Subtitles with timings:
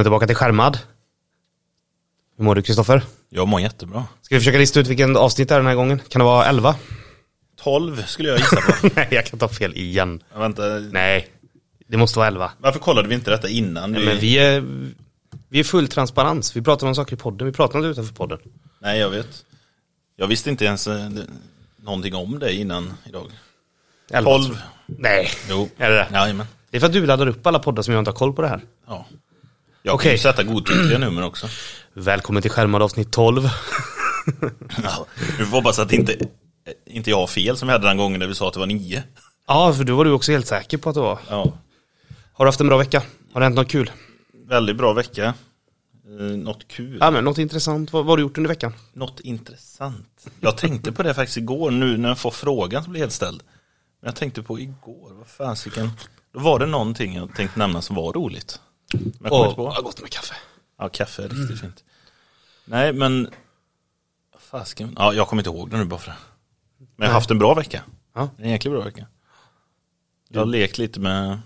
[0.00, 0.78] Välkommen tillbaka till Skärmad.
[2.36, 3.02] Hur mår du Kristoffer?
[3.28, 4.04] Jag mår jättebra.
[4.22, 6.00] Ska vi försöka lista ut vilken avsnitt det är den här gången?
[6.08, 6.74] Kan det vara 11?
[7.56, 8.88] 12 skulle jag gissa på.
[8.96, 10.22] Nej, jag kan ta fel igen.
[10.32, 10.62] Jag vänta.
[10.92, 11.28] Nej,
[11.88, 12.52] det måste vara 11.
[12.58, 13.92] Varför kollade vi inte detta innan?
[13.92, 14.64] Nej, men vi är,
[15.48, 16.56] vi är full transparens.
[16.56, 17.46] Vi pratar om saker i podden.
[17.46, 18.38] Vi pratar inte utanför podden.
[18.78, 19.44] Nej, jag vet.
[20.16, 21.08] Jag visste inte ens eh,
[21.76, 23.30] någonting om det innan idag.
[24.10, 24.30] 11.
[24.30, 24.58] 12.
[24.86, 25.68] Nej, Jo.
[25.76, 26.08] är det det?
[26.12, 26.46] Jajamän.
[26.70, 28.42] Det är för att du laddar upp alla poddar som jag inte har koll på
[28.42, 28.60] det här.
[28.86, 29.06] Ja.
[29.82, 30.04] Jag Okej.
[30.04, 31.48] kan ju sätta godtyckliga nummer också.
[31.92, 33.42] Välkommen till Skärmad avsnitt 12.
[34.82, 35.06] Ja.
[35.38, 36.16] Nu får vi hoppas att inte,
[36.86, 38.66] inte jag har fel som vi hade den gången när vi sa att det var
[38.66, 39.02] nio.
[39.46, 41.18] Ja, för då var du också helt säker på att det var.
[41.28, 41.52] Ja.
[42.32, 43.02] Har du haft en bra vecka?
[43.32, 43.90] Har det hänt något kul?
[44.48, 45.24] Väldigt bra vecka.
[46.20, 46.96] Eh, något kul.
[47.00, 47.92] Ja, men något intressant.
[47.92, 48.72] Vad, vad har du gjort under veckan?
[48.92, 50.26] Något intressant.
[50.40, 53.42] Jag tänkte på det faktiskt igår nu när jag får frågan som blir helt ställd.
[54.02, 55.90] Men jag tänkte på igår, vad fasiken.
[56.34, 58.60] Då var det någonting jag tänkte nämna som var roligt.
[58.94, 59.72] Men jag på.
[59.76, 60.34] ja, gott med kaffe.
[60.78, 61.84] Ja, kaffe är riktigt fint.
[62.64, 63.28] Nej, men
[64.32, 64.94] vad fasiken.
[64.98, 66.16] Ja, jag kommer inte ihåg det nu bara för det.
[66.78, 67.82] Men jag har haft en bra vecka.
[68.14, 68.28] Ja.
[68.38, 69.06] En jäkligt bra vecka.
[70.28, 71.38] Jag har lekt lite med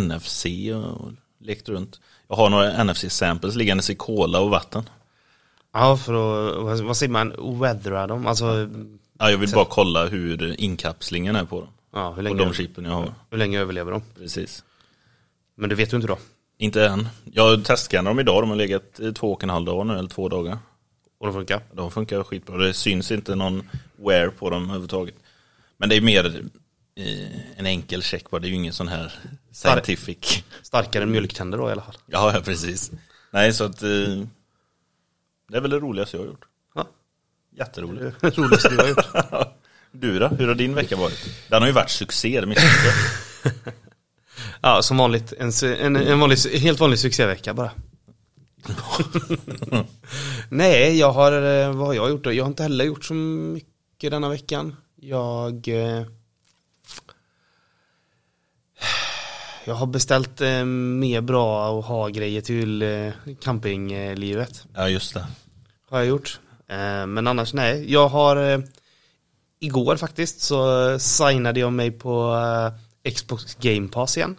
[0.00, 2.00] NFC och lekt runt.
[2.28, 4.88] Jag har några NFC-samples liggandes i cola och vatten.
[5.72, 6.12] Ja, för
[6.72, 8.26] att, vad- säger man, weathera dem?
[8.26, 8.68] Alltså,
[9.18, 11.70] Ja, jag vill bara kolla hur inkapslingen är på dem.
[11.92, 13.14] ja, hur Och länge, de chippen jag har.
[13.30, 14.02] hur länge överlever de?
[14.18, 14.64] Precis.
[15.54, 16.18] Men det vet du inte då?
[16.58, 17.08] Inte än.
[17.24, 18.42] Jag testskannar dem idag.
[18.42, 20.58] De har legat i två och en halv dag nu, eller två dagar.
[21.18, 21.60] Och de funkar?
[21.72, 22.56] De funkar skitbra.
[22.56, 25.14] Det syns inte någon wear på dem överhuvudtaget.
[25.76, 26.42] Men det är mer
[27.56, 28.38] en enkel check bara.
[28.40, 29.12] Det är ju ingen sån här
[29.52, 30.44] scientific.
[30.62, 31.96] Starkare än mjölktänder då i alla fall.
[32.06, 32.90] Ja, precis.
[33.30, 33.88] Nej, så att eh,
[35.48, 36.44] det är väl det roligaste jag har gjort.
[36.74, 36.86] Ja,
[37.56, 38.16] Jätteroligt.
[38.20, 39.06] det roligaste du har gjort.
[39.94, 40.28] Du då?
[40.28, 41.48] Hur har din vecka varit?
[41.48, 43.52] Den har ju varit succé, det jag.
[44.62, 45.32] Ja, som vanligt.
[45.38, 45.50] En,
[45.80, 47.70] en, en vanlig, helt vanlig succévecka bara.
[50.48, 52.32] Nej, jag har, eh, vad har jag gjort då?
[52.32, 54.76] Jag har inte heller gjort så mycket denna veckan.
[54.96, 56.02] Jag eh,
[59.64, 64.66] Jag har beställt eh, mer bra och ha grejer till eh, campinglivet.
[64.74, 65.26] Ja, just det.
[65.90, 66.40] Har jag gjort.
[66.68, 67.92] Eh, men annars nej.
[67.92, 68.60] Jag har eh,
[69.60, 72.36] Igår faktiskt så signade jag mig på
[73.14, 74.36] Xbox Game Pass igen.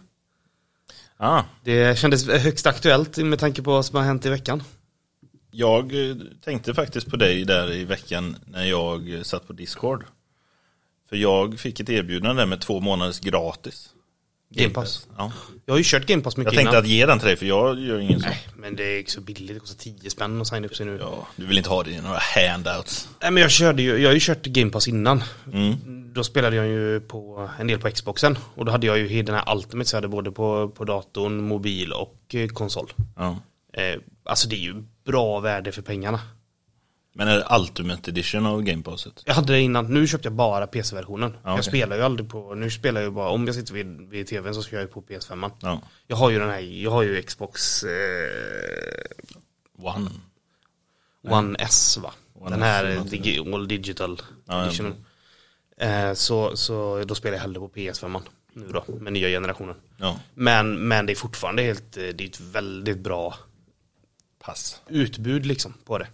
[1.26, 4.62] Ah, Det kändes högst aktuellt med tanke på vad som har hänt i veckan.
[5.50, 10.04] jag eh, tänkte faktiskt på dig där i veckan när jag satt på Discord.
[11.08, 13.93] För jag fick ett erbjudande där med två månaders gratis.
[14.54, 15.06] Game Pass.
[15.18, 15.32] Ja.
[15.66, 16.82] Jag har ju kört Game Pass mycket Jag tänkte innan.
[16.84, 18.26] att ge den till dig för jag gör ingen så.
[18.26, 19.54] Nej, men det är så billigt.
[19.54, 20.98] Det kostar 10 spänn att signa upp sig nu.
[21.00, 23.08] Ja, du vill inte ha det i några handouts.
[23.22, 25.22] Nej, men jag körde ju, jag har ju kört Game Pass innan.
[25.52, 25.76] Mm.
[26.12, 28.38] Då spelade jag ju på en del på Xboxen.
[28.54, 31.42] Och då hade jag ju den här Ultimate så jag hade både på, på datorn,
[31.42, 32.92] mobil och eh, konsol.
[33.16, 33.36] Ja.
[33.72, 34.74] Eh, alltså det är ju
[35.06, 36.20] bra värde för pengarna.
[37.16, 39.22] Men är det Ultimate Edition av Game Passet?
[39.26, 41.36] Jag hade det innan, nu köpte jag bara PC-versionen.
[41.44, 43.86] Ja, Jag spelar ju aldrig på, nu spelar jag ju bara, om jag sitter vid,
[44.08, 45.50] vid tvn så ska jag ju på PS5.
[45.60, 45.80] Ja.
[46.06, 47.90] Jag har ju den här, jag har ju Xbox eh,
[49.78, 50.10] One.
[51.22, 52.12] One S va?
[52.34, 55.04] One den S här digi, all digital Ja, editionen.
[55.76, 58.20] Eh, så, så då spelar jag hellre på PS5
[58.52, 59.76] nu då, med nya generationen.
[59.96, 60.20] Ja.
[60.34, 63.34] Men, men det är fortfarande helt, eh, det är ett väldigt bra
[64.44, 64.80] Pass.
[64.88, 66.06] utbud liksom på det.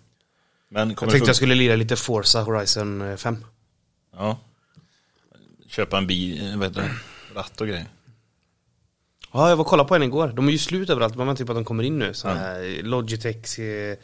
[0.72, 3.44] Men Jag tänkte jag skulle lira lite Forza Horizon eh, 5.
[4.16, 4.38] Ja.
[5.69, 6.91] Köpa en bil, eh, vad heter det?
[7.34, 7.86] Ratt och grejer.
[9.32, 10.28] Ja, jag var och kollade på en igår.
[10.28, 12.14] De är ju slut överallt, man väntar på att de kommer in nu.
[12.14, 13.97] Så här, Logitech eh,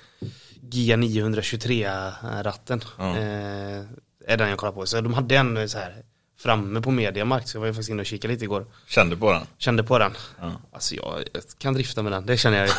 [0.70, 2.80] GIA 923-ratten.
[2.98, 3.16] Ja.
[3.16, 3.82] Eh,
[4.26, 4.86] är den jag kollar på.
[4.86, 6.02] Så de hade en eh, så här
[6.38, 8.66] framme på Mediamarkt, så jag var ju faktiskt inne och kikade lite igår.
[8.86, 9.42] Kände på den.
[9.58, 10.12] Kände på den.
[10.40, 10.52] Ja.
[10.72, 12.72] Alltså jag, jag kan drifta med den, det känner jag ju.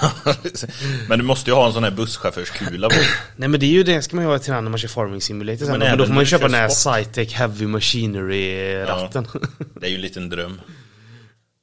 [1.09, 2.95] Men du måste ju ha en sån här busschaufförskula på.
[3.35, 5.21] Nej men det är ju det ska man ju ha till när man kör Farming
[5.21, 5.79] Simulator sen.
[5.79, 6.69] Men Men, då får man ju köpa den här.
[6.69, 9.27] Cytec Heavy Machinery-ratten.
[9.33, 9.39] Ja.
[9.75, 10.61] Det är ju en liten dröm.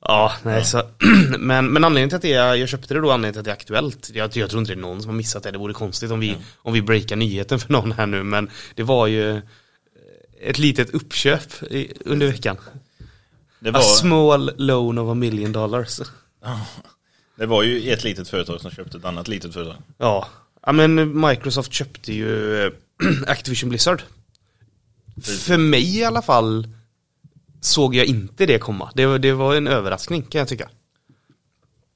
[0.42, 0.82] nej så.
[1.38, 3.50] men, men anledningen till att det är, jag köpte det då, anledningen till att det
[3.50, 4.10] är aktuellt.
[4.14, 6.20] Jag, jag tror inte det är någon som har missat det, det vore konstigt om
[6.20, 8.22] vi, om vi breakar nyheten för någon här nu.
[8.22, 9.40] Men det var ju
[10.44, 12.56] ett litet uppköp i, under veckan.
[13.60, 16.00] Det A var, small loan of a million dollars.
[17.36, 19.76] det var ju ett litet företag som köpte ett annat litet företag.
[19.98, 20.28] Ja,
[20.66, 22.72] ja men Microsoft köpte ju eh,
[23.26, 24.02] Activision Blizzard.
[25.22, 26.68] För mig i alla fall
[27.60, 28.90] såg jag inte det komma.
[28.94, 30.68] Det, var- det var en överraskning kan jag tycka.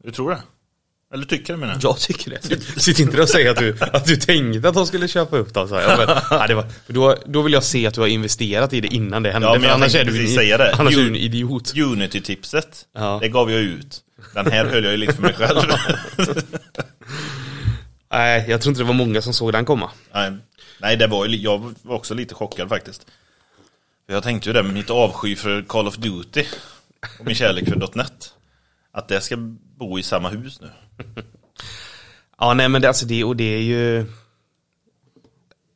[0.04, 0.42] Du tror det?
[1.14, 1.82] Eller tycker du menar jag?
[1.84, 2.80] Jag tycker det.
[2.80, 5.68] Sitt inte och säg att du, att du tänkte att de skulle köpa upp dem.
[5.68, 5.98] Så jag.
[5.98, 8.80] Men, ja, det var, för då, då vill jag se att du har investerat i
[8.80, 9.48] det innan det hände.
[9.48, 10.74] Ja, men annars är du, säga det.
[10.74, 11.72] annars är du en idiot.
[11.76, 13.18] Unity-tipset, Ja.
[13.22, 14.00] det gav jag ut.
[14.34, 15.58] Den här höll jag ju lite för mig själv.
[18.12, 19.90] Nej, jag tror inte det var många som såg den komma.
[20.14, 20.32] Nej,
[20.80, 23.06] Nej det var jag var också lite chockad faktiskt.
[24.06, 26.44] För Jag tänkte ju det mitt avsky för Call of Duty
[27.18, 28.32] och min kärlek för .net.
[28.92, 29.36] Att det ska
[29.78, 30.68] bo i samma hus nu.
[32.38, 34.06] Ja, nej men det, alltså det, och det är ju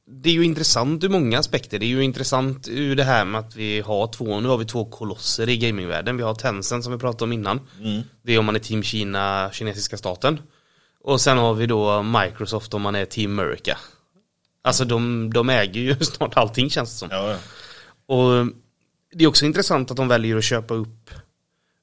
[0.06, 1.78] Det är ju intressant ur många aspekter.
[1.78, 4.64] Det är ju intressant ur det här med att vi har två, nu har vi
[4.64, 6.16] två kolosser i gamingvärlden.
[6.16, 7.60] Vi har Tencent som vi pratade om innan.
[8.22, 10.40] Det är om man är Team Kina, kinesiska staten.
[11.04, 13.78] Och sen har vi då Microsoft om man är Team America.
[14.64, 17.08] Alltså de, de äger ju snart allting känns det som.
[17.10, 17.36] Ja.
[18.06, 18.46] Och
[19.12, 21.10] det är också intressant att de väljer att köpa upp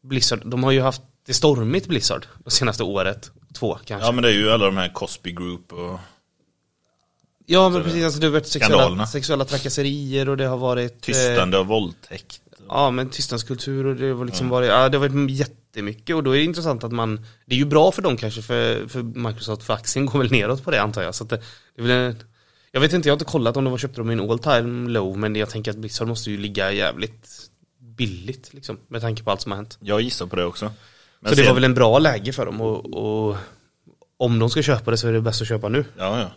[0.03, 0.41] Blizzard.
[0.45, 3.31] De har ju haft det stormigt Blizzard det senaste året.
[3.53, 4.07] Två kanske.
[4.07, 5.99] ja men det är ju alla de här Cosby Group och
[7.45, 10.99] Ja men precis, alltså det har varit sexuella, sexuella trakasserier och det har varit eh,
[10.99, 12.41] tystande och våldtäkt.
[12.67, 16.31] Ja men tystnadskultur och det har liksom varit, ja det har varit jättemycket och då
[16.31, 19.63] är det intressant att man Det är ju bra för dem kanske för, för Microsoft
[19.63, 21.41] för aktien går väl neråt på det antar jag så det,
[21.75, 22.15] det är väl en,
[22.71, 24.39] Jag vet inte, jag har inte kollat om de har köpt dem i en all
[24.39, 27.49] time low men jag tänker att Blizzard måste ju ligga jävligt
[27.79, 30.71] billigt liksom med tanke på allt som har hänt Jag gissar på det också.
[31.21, 32.85] Men Så det sen- var väl en bra läge för dem och,
[33.29, 33.37] och
[34.17, 36.29] om de ska köpa det så är det bäst att köpa nu Ja, ja.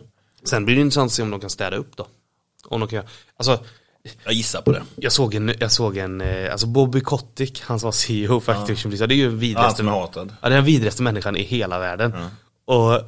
[0.43, 2.07] Sen blir det intressant att se om de kan städa upp då
[2.65, 3.03] Om de kan
[3.37, 3.59] alltså
[4.23, 4.83] Jag gissar på det.
[4.95, 8.51] Jag såg en, jag såg en, eh, alltså Bobby Kotick, han som var CEO för
[8.51, 9.51] Activision Blizzard, det är ju den
[9.87, 10.33] Ja, hatad.
[10.41, 12.13] ja, det är den vidrigaste människan i hela världen.
[12.65, 13.01] Och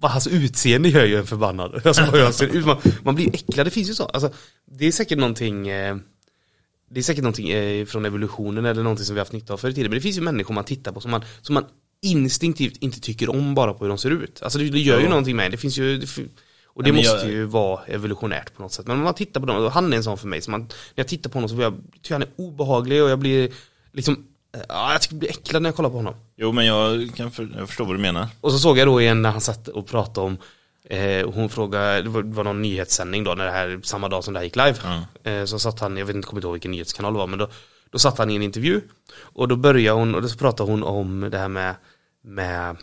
[0.00, 1.80] vad hans utseende gör ju en förbannad.
[1.86, 4.04] Alltså, man, man blir äcklad, det finns ju så.
[4.04, 4.30] Alltså,
[4.70, 5.96] det är säkert någonting, eh,
[6.90, 9.56] det är säkert någonting eh, från evolutionen eller någonting som vi har haft nytta av
[9.56, 9.90] förr i tiden.
[9.90, 11.64] Men det finns ju människor man tittar på som man, som man
[12.02, 14.42] instinktivt inte tycker om bara på hur de ser ut.
[14.42, 15.08] Alltså det, det gör ju Ja.
[15.10, 16.06] någonting med det finns ju, det,
[16.66, 18.86] och det Nej, måste jag- ju vara evolutionärt på något sätt.
[18.86, 20.60] Men om man tittar på dem, och han är en sån för mig, så man,
[20.60, 23.52] när jag tittar på honom så blir jag, tycker han är obehaglig och jag blir
[23.92, 24.24] liksom,
[24.54, 26.14] eh, ja, jag tycker jag blir äcklad när jag kollar på honom.
[26.36, 28.26] Jo, men jag kan för, jag förstår vad du menar.
[28.40, 30.38] Och så såg jag då igen när han satt och pratade om
[30.90, 34.24] eh, Hon frågade, det var, det var någon nyhetssändning då när det här, samma dag
[34.24, 34.74] som det här gick live.
[35.24, 37.38] Eh, Så satt han, jag vet inte, kommer inte ihåg vilken nyhetskanal det var men
[37.38, 37.48] då
[37.90, 38.80] Då satt han i en intervju.
[39.20, 41.74] Och då började hon, och då pratade hon om det här med
[42.24, 42.76] Med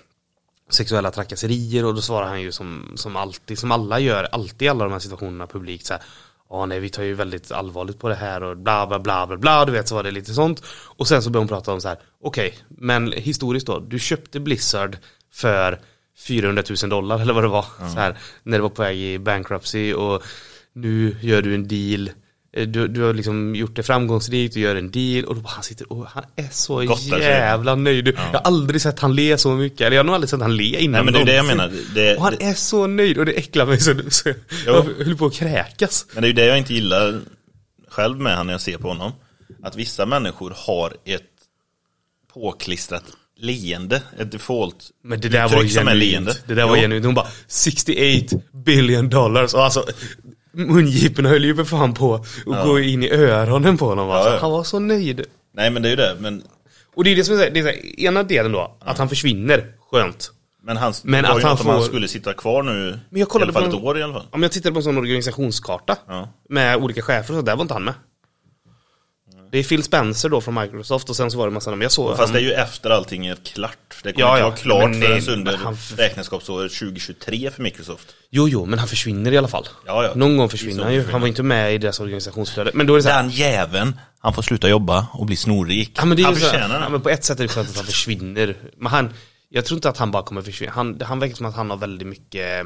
[0.70, 4.68] Sexuella trakasserier och då svarar han ju som, som alltid, som alla gör, alltid i
[4.70, 6.04] alla de här situationerna publikt så här,
[6.50, 9.38] Ja nej vi tar ju väldigt allvarligt på det här och bla bla bla bla
[9.38, 10.64] bla du vet så var det lite sånt.
[10.98, 14.40] Och sen så började hon prata om så här okej men historiskt då, du köpte
[14.40, 14.98] Blizzard
[15.32, 15.80] för
[16.18, 19.20] 400 000 dollar eller vad det var så här, när det var på väg i
[19.20, 20.24] bankruptcy och
[20.74, 22.12] nu gör du en deal
[22.56, 25.50] Eh, du, du har liksom gjort det framgångsrikt, du gör en deal och då bara
[25.50, 27.20] han sitter och han är så Gottar sig.
[27.22, 28.08] jävla nöjd.
[28.08, 30.56] Jag har aldrig sett han le så mycket, eller jag har nog aldrig sett han
[30.58, 31.72] le innan Nej, men det är det jag menar.
[31.96, 34.36] Det, Och han det, är så nöjd och det äcklar mig så, så Jo.
[34.66, 36.06] jag höll på att kräkas.
[36.14, 37.22] men det är ju det jag inte gillar
[37.90, 39.12] själv med han när jag ser på honom.
[39.64, 41.24] Att vissa människor har ett
[42.34, 43.04] påklistrat
[43.38, 46.36] leende, ett default Men det där var som är leende.
[46.48, 46.82] Det där var Jo.
[46.82, 47.06] genuint.
[47.06, 48.36] Hon bara 68
[48.66, 49.54] billion dollars.
[49.54, 49.86] Och alltså
[50.52, 54.10] mungiporna höll ju för fan på att gå in i öronen på honom.
[54.10, 54.30] Alltså.
[54.30, 54.42] Ja, ja.
[54.42, 55.26] Han var så nöjd.
[55.56, 56.44] Nej men det är ju det, men,
[56.96, 59.66] Och det är det som är, det är här, ena delen då, att han försvinner,
[59.92, 60.32] skönt.
[60.64, 63.30] men, han, Men var att han om han får- skulle sitta kvar nu Men jag
[63.30, 64.26] kollade i alla fall på ett en- år i alla fall.
[64.32, 66.30] Om jag tittade på en sån organisationskarta Ja.
[66.50, 67.94] med olika chefer och så, där var inte han med.
[69.54, 71.82] Det är Phil Spencer då från Microsoft och sen så var det massa namn.
[71.82, 73.78] Jag såg Fast det är ju efter allting är klart.
[74.04, 77.62] Det kommer Ja, inte ja, vara klart nej, förrän under men han- räkenskapsåret 2023 för
[77.64, 78.08] Microsoft.
[78.32, 79.68] Jo, jo, men han försvinner i alla fall.
[79.86, 80.12] Ja, ja.
[80.16, 81.12] Någon gång försvinner han han ju.
[81.12, 82.72] Han var inte med i deras organisationsflöde.
[82.74, 85.92] Men då är det så här, Den jäveln, han får sluta jobba och bli snorrik.
[85.98, 86.90] Ja, men det är han förtjänar ja, det.
[86.90, 88.56] men på ett sätt är det skönt att han försvinner.
[88.78, 89.14] Men han,
[89.50, 90.72] jag tror inte att han bara kommer försvinna.
[90.72, 92.66] Han, han verkar som att han har väldigt mycket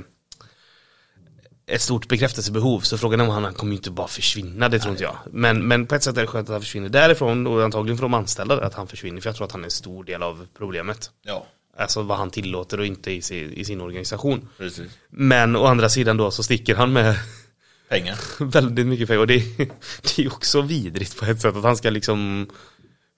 [1.67, 2.79] ett stort bekräftelsebehov.
[2.79, 5.17] Så frågan är om han, han kommer ju inte bara försvinna, det tror inte jag.
[5.31, 8.01] Men, men på ett sätt är det skönt att han försvinner därifrån och antagligen för
[8.01, 9.21] de anställda att han försvinner.
[9.21, 11.12] För jag tror att han är en stor del av problemet.
[11.21, 11.45] Ja,
[11.79, 14.50] Alltså vad han tillåter och inte i sin, i sin organisation.
[14.57, 14.91] precis.
[15.09, 17.15] Men å andra sidan då så sticker han med
[17.89, 18.17] Pengar.
[18.43, 19.19] väldigt mycket pengar.
[19.21, 19.57] Och det,
[20.15, 22.50] det är också vidrigt på ett sätt att han ska liksom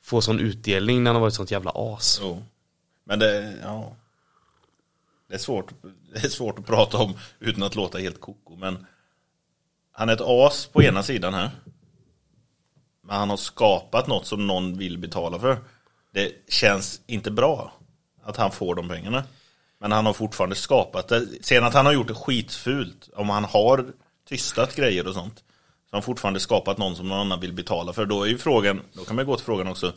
[0.04, 2.20] få sån utdelning när han har varit sånt jävla as.
[2.22, 2.44] Jo.
[3.06, 3.96] Men det, ja.
[5.30, 5.72] Det är, svårt,
[6.14, 8.56] det är svårt att prata om utan att låta helt koko.
[8.56, 8.86] Men
[9.92, 11.52] han är ett as på ena sidan här.
[13.02, 15.58] Men han har skapat något som någon vill betala för.
[16.14, 17.74] Det känns inte bra
[18.24, 19.24] att han får de pengarna.
[19.80, 21.28] Men han har fortfarande skapat det.
[21.42, 23.86] Sen att han har gjort det skitfult, om han har
[24.30, 25.38] tystat grejer och sånt.
[25.90, 28.06] Så har han fortfarande skapat någon som någon annan vill betala för.
[28.06, 29.94] Då är ju frågan, då kan man gå till frågan också.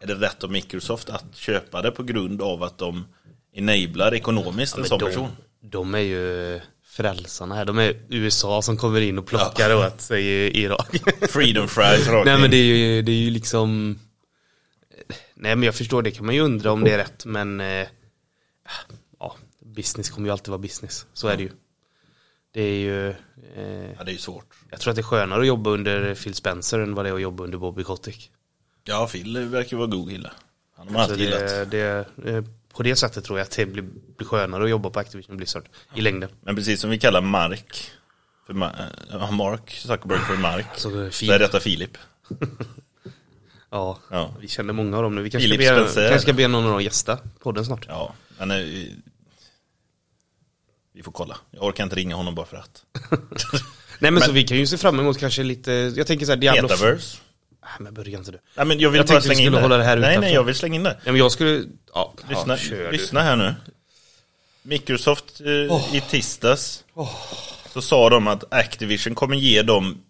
[0.00, 3.04] Är det rätt av Microsoft att köpa det på grund av att de
[3.58, 5.28] enablar ekonomiskt en Men sån de, person.
[5.60, 7.64] de är ju frälsarna här.
[7.64, 10.96] De är USA som kommer in och plockar åt sig i Irak.
[11.30, 13.98] Freedom fries rakt Nej men det är ju, det är ju liksom
[15.34, 17.88] Nej men jag förstår, det kan man ju undra om det är rätt men eh,
[19.18, 21.06] Ja, business kommer ju alltid vara business.
[21.12, 21.50] Så är det ju.
[22.54, 24.54] Det är ju eh, Ja, det är ju svårt.
[24.70, 27.14] Jag tror att det är skönare att jobba under Phil Spencer än vad det är
[27.14, 28.30] att jobba under Bobby Kotick.
[28.84, 30.30] Ja, Phil verkar vara god kille.
[30.76, 31.70] Han har man alltid gillat.
[31.70, 32.44] det, det, eh,
[32.78, 33.82] på det sättet tror jag att det blir,
[34.16, 36.30] blir skönare att jobba på Activision Blizzard i längden.
[36.40, 37.90] Men precis som vi kallar Mark,
[38.46, 38.72] för Ma-
[39.12, 41.98] äh, Mark Zuckerberg för Mark, Så det är så är detta Filip.
[43.70, 44.34] Ja, Ja.
[44.40, 45.22] vi känner många av dem nu.
[45.22, 47.84] Vi kanske ska, be, kanske ska be någon av dem gästa podden snart.
[47.88, 48.56] Ja, men eh,
[50.94, 51.36] vi får kolla.
[51.50, 52.84] Jag orkar inte ringa honom bara för att.
[53.98, 56.36] Nej men, så vi kan ju se fram emot kanske lite, jag tänker så här
[56.36, 56.62] Diablo...
[56.62, 57.18] Metaverse.
[57.68, 58.38] Nej men börja inte du.
[58.54, 59.60] Nej, men jag vill Jag bara slänga in det.
[59.60, 60.34] hålla det här Nej, nej, utanför.
[60.34, 60.90] jag vill slänga in det.
[60.90, 63.54] Nej men jag skulle, ja, Lyssna, ja lyssna här nu.
[64.62, 66.84] Microsoft eh, i tisdags
[67.72, 70.02] så sa de att Activision kommer ge dem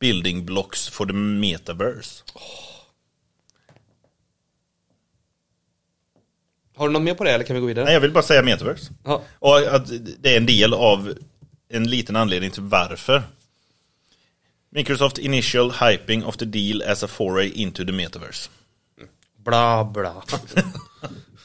[0.00, 2.22] building blocks for the metaverse.
[2.34, 2.40] du.
[6.76, 7.84] Har du något mer på det eller kan vi gå vidare?
[7.84, 8.92] Nej, jag vill bara säga metaverse.
[9.04, 9.22] Ja.
[9.38, 11.14] Och att det är en del av
[11.68, 13.22] en liten anledning till varför.
[14.74, 18.50] Microsoft initial hyping of the deal as a foray into the metaverse.
[19.36, 20.22] Bla bla.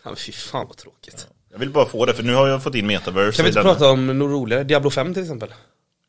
[0.16, 1.28] fy fan vad tråkigt.
[1.52, 3.36] Jag vill bara få det, för nu har jag fått in metaverse.
[3.38, 4.64] Kan vi inte prata om något roligare?
[4.64, 5.54] Diablo 5 till exempel.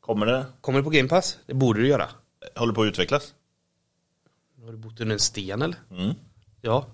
[0.00, 0.46] Kommer det?
[0.60, 1.38] Kommer det på Game Pass?
[1.46, 2.08] Det borde du göra.
[2.56, 3.34] Håller på att utvecklas?
[4.64, 5.78] Har du bott under en sten eller?
[5.90, 6.14] Mm.
[6.60, 6.86] Ja.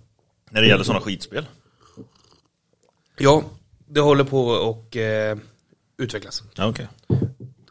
[0.51, 1.47] När det gäller sådana skitspel?
[3.19, 3.45] Ja,
[3.89, 5.39] det håller på och eh,
[5.99, 6.43] utvecklas.
[6.55, 6.89] Ja, okej.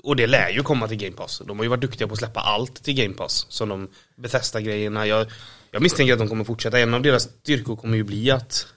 [0.05, 1.41] Och det lär ju komma till Game Pass.
[1.47, 3.45] De har ju varit duktiga på att släppa allt till Game Pass.
[3.49, 5.07] Som de befästa grejerna.
[5.07, 5.27] Jag,
[5.71, 6.79] jag misstänker att de kommer fortsätta.
[6.79, 8.67] En av deras styrkor kommer ju bli att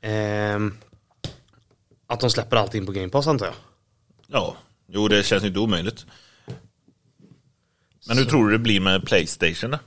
[0.00, 0.74] ehm,
[2.06, 3.54] att de släpper allting på Game Pass antar jag.
[4.26, 4.56] Ja,
[4.88, 6.06] jo det känns inte omöjligt.
[8.08, 9.78] Men hur tror du det blir med Playstation då?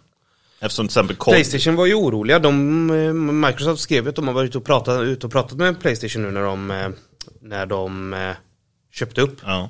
[0.60, 1.34] Eftersom till exempel COD...
[1.34, 2.40] Playstation var ju oroliga.
[2.40, 5.80] De, eh, Microsoft skrev att de har varit ute och pratat, ute och pratat med
[5.80, 6.90] Playstation nu när de, eh,
[7.42, 8.36] när de eh,
[8.92, 9.40] köpte upp.
[9.44, 9.70] Ja,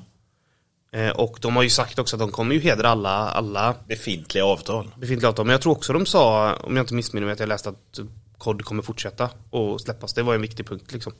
[1.14, 4.90] Och de har ju sagt också att de kommer ju hedra alla, alla befintliga avtal.
[4.96, 5.46] befintliga avtal.
[5.46, 7.98] Men jag tror också de sa, om jag inte missminner mig, att jag läste att
[8.38, 10.14] kod kommer fortsätta och släppas.
[10.14, 11.12] Det var en viktig punkt liksom.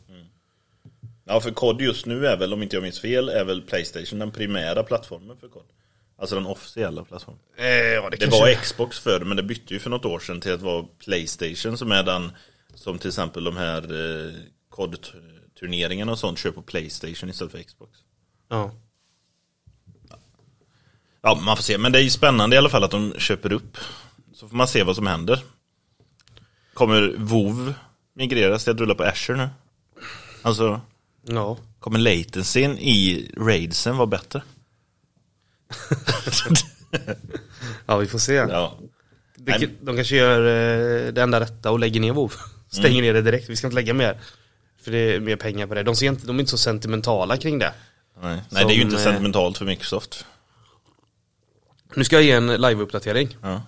[1.24, 4.18] Ja, för COD just nu är väl, om inte jag minns fel, är väl Playstation
[4.18, 5.62] den primära plattformen för COD.
[6.18, 7.40] Alltså den officiella plattformen.
[7.56, 10.40] Eh, ja, Det kanske- var Xbox förr, men det bytte ju för något år sedan
[10.40, 12.32] till att vara Playstation som är den
[12.74, 14.32] som till exempel de här eh,
[14.70, 17.98] COD-turneringarna och sånt kör på Playstation istället för Xbox.
[18.48, 18.70] Ja.
[21.22, 21.78] Ja, man får se.
[21.78, 23.76] Men det är ju spännande i alla fall att de köper upp.
[24.34, 25.40] Så får man se vad som händer.
[26.74, 27.74] Kommer WoW
[28.14, 29.48] migreras till att rulla på Azure nu?
[30.42, 30.80] Alltså,
[31.22, 31.58] ja.
[31.80, 34.42] kommer latencyn i raidsen vara bättre?
[37.86, 38.32] Ja, vi får se.
[38.34, 38.78] Ja.
[39.36, 42.32] Det, de kanske gör eh, det enda rätta och lägger ner WoW.
[42.70, 43.02] Stänger Mm.
[43.04, 43.48] ner det direkt.
[43.50, 44.20] Vi ska inte lägga mer.
[44.82, 45.82] För det är mer pengar på det.
[45.82, 47.72] De, ser inte, de är inte så sentimentala kring det.
[48.22, 50.26] Nej, Nej det är ju Som, inte eh, sentimentalt för Microsoft.
[51.94, 53.36] Nu ska jag ge en live-uppdatering.
[53.42, 53.62] Ja.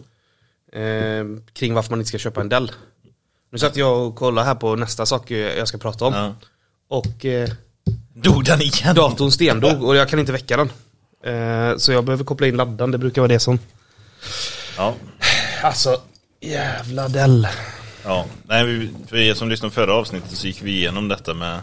[0.81, 2.73] Eh, kring varför man inte ska köpa en Dell.
[3.51, 6.15] Nu satt jag och kollade här på nästa sak jag ska prata om.
[6.15, 6.35] Ja.
[6.89, 7.49] Och eh,
[8.15, 8.95] Dog den igen?
[8.95, 10.71] datorn stendog och jag kan inte väcka den.
[11.35, 13.59] Eh, så jag behöver koppla in laddaren, det brukar vara det som...
[14.77, 14.95] Ja.
[15.63, 16.01] Alltså,
[16.41, 17.49] jävla Dell.
[18.05, 18.27] ja.
[18.43, 21.61] Nej, vi, för er som lyssnade på förra avsnittet så gick vi igenom detta med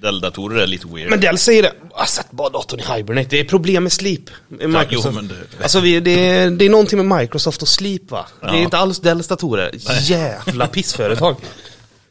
[0.00, 1.10] Dell-datorer är lite weird.
[1.10, 1.72] Men Dell säger det,
[2.06, 4.20] sätt bara datorn i Hibernate, det är problem med sleep.
[4.48, 7.68] Med Ja, jo, men det- Alltså vi, det, är, det är någonting med Microsoft och
[7.68, 8.26] sleep va?
[8.40, 8.56] Det är Ja.
[8.62, 9.70] inte alls Dells datorer.
[10.02, 11.36] Jävla pissföretag.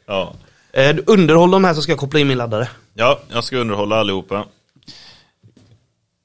[0.06, 0.34] Ja.
[0.74, 2.68] Eh, underhåll de här så ska jag koppla in min laddare.
[2.94, 4.46] ja, jag ska underhålla allihopa.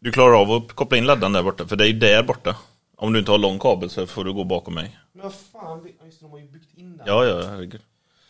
[0.00, 2.56] Du klarar av att koppla in laddaren där borta, för det är ju där borta.
[2.96, 4.98] Om du inte har lång kabel så får du gå bakom mig.
[5.12, 7.06] Men vad fan, just de har ju byggt in den.
[7.06, 7.80] Ja, ja, herregud.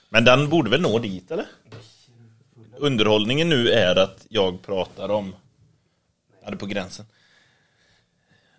[0.08, 1.44] Men den borde väl nå dit, eller?
[2.78, 5.34] Underhållningen nu är att jag pratar om...
[6.42, 7.06] Ja, det är på gränsen.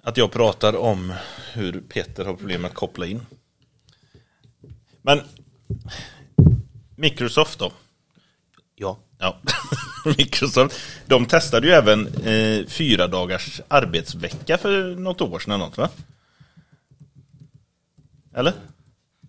[0.01, 1.13] Att jag pratar om
[1.53, 3.21] hur Peter har problem med att koppla in.
[5.01, 5.21] Men...
[6.95, 7.71] Microsoft då?
[8.75, 8.97] Ja.
[9.17, 9.37] Ja,
[10.17, 10.79] Microsoft.
[11.05, 15.89] De testade ju även eh, fyra dagars arbetsvecka för något år sedan eller något va?
[18.33, 18.53] Eller?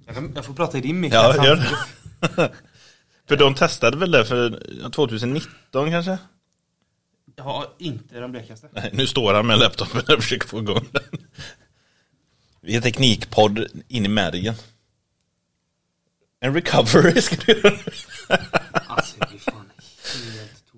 [0.07, 1.15] Jag, kan, jag får prata i din mick.
[1.15, 2.53] Ja, gör det.
[3.29, 6.19] För de testade väl det för 2019 kanske?
[7.39, 8.69] Har inte den blekaste.
[8.73, 11.03] Nej, nu står han med laptopen och försöker få igång den.
[12.61, 14.55] Vi är teknikpodd in i märgen.
[16.41, 17.79] En recovery ska du göra.
[18.73, 19.71] Alltså, det är fan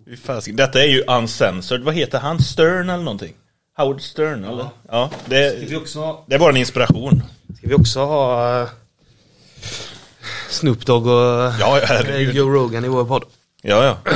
[0.07, 0.57] helt fasiken.
[0.57, 1.83] Detta är ju uncensored.
[1.83, 2.43] Vad heter han?
[2.43, 3.35] Stern eller någonting?
[3.77, 4.69] Howard Stern eller?
[4.89, 7.23] Ja, Ska det, vi också, det bara en inspiration.
[7.59, 8.69] ska vi också ha eh,
[10.51, 12.31] Snoop Dogg och Ja, eh.
[12.31, 13.25] Joe Rogan i vår podd?
[13.63, 14.13] Ja, ja.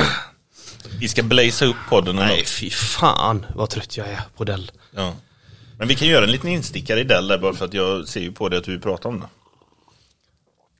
[0.99, 2.15] Vi ska blaza upp podden.
[2.15, 4.71] Nej, fy fan vad trött jag är på Dell.
[4.95, 5.13] Ja.
[5.77, 8.19] Men vi kan göra en liten instickare i Dell där bara för att jag ser
[8.21, 9.25] ju på det att du pratar om det.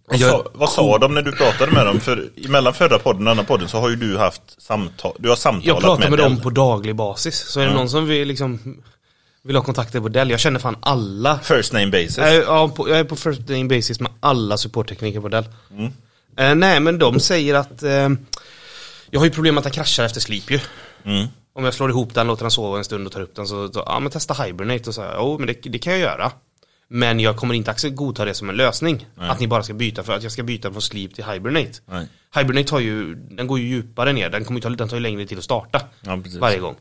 [0.07, 2.00] Vad, Jag- sa, vad sa de när du pratade med dem?
[2.00, 5.36] För mellan förra podden och denna podden så har ju du haft samtal, du har
[5.36, 6.29] samtalat Jag pratar med, Dell.
[6.33, 7.36] dem på daglig basis.
[7.39, 8.60] Så är det någon som vill liksom
[9.43, 10.29] vill ha kontakter på Dell.
[10.29, 11.39] Jag känner fan alla.
[11.39, 12.17] First name basis.
[12.17, 15.45] Jag är, ja, på, jag är på first name basis med alla supporttekniker på Dell.
[16.38, 18.09] Eh, nej men de säger att eh,
[19.09, 20.59] jag har ju problem med att den kraschar efter sleep ju.
[21.05, 21.27] Mm.
[21.55, 23.67] Om jag slår ihop den, låter den sova en stund och tar upp den så,
[23.73, 26.31] så ja men testa hibernate och så här, jo men det, det kan jag göra.
[26.88, 29.07] Men jag kommer inte godta det som en lösning.
[29.17, 31.71] Att ni bara ska byta för att jag ska byta från sleep till hibernate.
[31.85, 32.07] Nej.
[32.35, 35.03] Hibernate tar ju, den går ju djupare ner, den, kommer ju ta, den tar ju
[35.03, 35.81] längre tid att starta.
[36.01, 36.75] Ja, varje gång.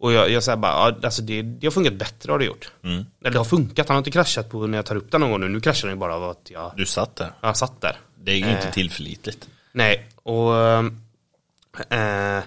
[0.00, 2.72] Och jag, jag säger bara, ja, alltså det, det har funkat bättre har det gjort.
[2.84, 3.04] Mm.
[3.20, 5.30] Eller det har funkat, han har inte kraschat på när jag tar upp den någon
[5.30, 5.48] gång nu.
[5.48, 7.32] Nu kraschar den bara av att jag, Du satt där.
[7.40, 7.96] jag satt där.
[8.22, 8.72] Det är ju inte Eh.
[8.72, 9.48] tillförlitligt.
[9.72, 10.56] Nej, och...
[11.92, 12.42] Eh,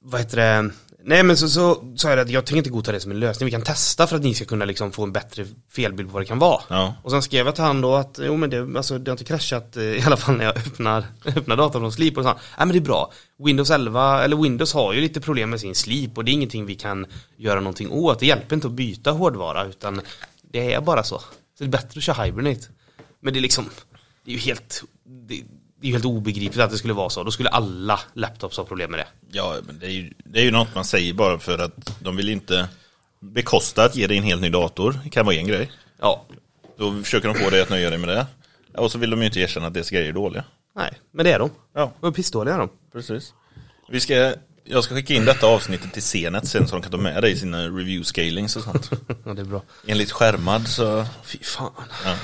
[0.00, 0.70] vad heter det?
[1.06, 3.44] Nej men så så sa jag att jag tänker inte godta det som en lösning.
[3.44, 6.22] Vi kan testa för att ni ska kunna liksom få en bättre felbild på vad
[6.22, 6.62] det kan vara.
[6.68, 6.94] Ja.
[7.02, 9.24] Och sen skrev jag till han då att jo men det, alltså, det har inte
[9.24, 12.28] kraschat eh, i alla fall när jag öppnar, öppnar datorn från Sleep och så.
[12.28, 13.12] Nej men det är bra.
[13.38, 16.66] Windows 11, eller Windows har ju lite problem med sin Sleep och det är ingenting
[16.66, 17.06] vi kan
[17.36, 18.18] göra någonting åt.
[18.18, 20.00] Det hjälper inte att byta hårdvara utan
[20.52, 21.18] det är bara så.
[21.18, 21.24] Så
[21.58, 22.66] det är bättre att köra Hibernate.
[23.20, 23.70] Men det är liksom,
[24.24, 25.42] det är ju helt, det,
[25.84, 27.22] det är ju helt obegripligt att det skulle vara så.
[27.24, 29.06] Då skulle alla laptops ha problem med det.
[29.30, 32.16] Ja, men det är, ju, det är ju något man säger bara för att de
[32.16, 32.68] vill inte
[33.20, 35.00] bekosta att ge dig en helt ny dator.
[35.04, 35.70] Det kan vara en grej.
[36.00, 36.24] Ja,
[36.78, 38.26] Då försöker de få dig att nöja dig med det.
[38.74, 40.44] Och så vill de ju inte erkänna att deras grejer är dåliga.
[40.76, 41.50] nej, men det är de.
[41.74, 42.68] Ja, är pissdåliga de.
[42.92, 43.32] precis.
[43.88, 46.98] Vi ska, jag ska skicka in detta avsnittet till Senet sen så de kan ta
[46.98, 48.90] med det i sina review scalings och sånt.
[49.24, 49.62] Ja, det är bra.
[49.86, 51.72] Enligt skärmad så, Fy fan.
[52.04, 52.14] ja.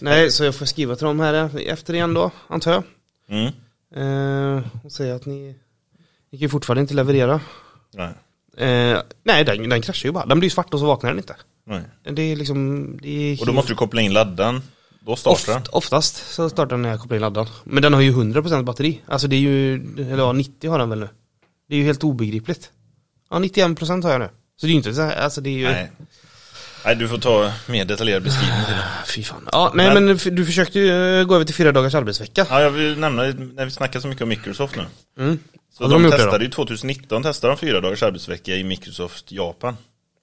[0.00, 2.82] Nej, så jag får skriva till dem här efter igen då, antar jag.
[3.28, 3.52] Mm.
[3.94, 5.54] Eh, och säga att ni,
[6.30, 7.40] ni kan ju fortfarande inte leverera.
[7.94, 8.12] Nej.
[8.56, 10.26] Eh, nej, den, den kraschar ju bara.
[10.26, 11.36] Den blir svart och så vaknar den inte.
[11.66, 11.82] Nej.
[12.02, 14.62] Det är liksom, det är Och då måste du koppla in laddan.
[15.00, 15.62] Då startar den.
[15.62, 17.48] Oft, oftast så startar den när jag kopplar in laddaren.
[17.64, 19.02] Men den har ju 100% batteri.
[19.06, 21.08] Alltså det är ju, eller ja 90 har den väl nu.
[21.68, 22.70] Det är ju helt obegripligt.
[23.30, 24.28] Ja 91% har jag nu.
[24.56, 25.90] Så det är ju inte så här, alltså det är ju Nej.
[26.86, 28.84] Nej, du får ta mer detaljerad beskrivning till det.
[29.14, 29.48] Fy fan.
[29.52, 32.46] Ja, nej men, Men- du försökte ju eh, gå över till fyra dagars arbetsvecka.
[32.50, 34.84] Ja, jag vill nämna, när vi snackar så mycket om Microsoft nu.
[35.24, 35.38] Mm.
[35.72, 39.76] Så Hade de, de testade ju 2019, testade de fyra dagars arbetsvecka i Microsoft Japan.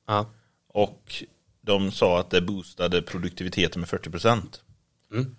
[0.07, 0.29] Ja.
[0.73, 1.23] Och
[1.61, 4.41] de sa att det boostade produktiviteten med 40%.
[5.13, 5.35] Mm.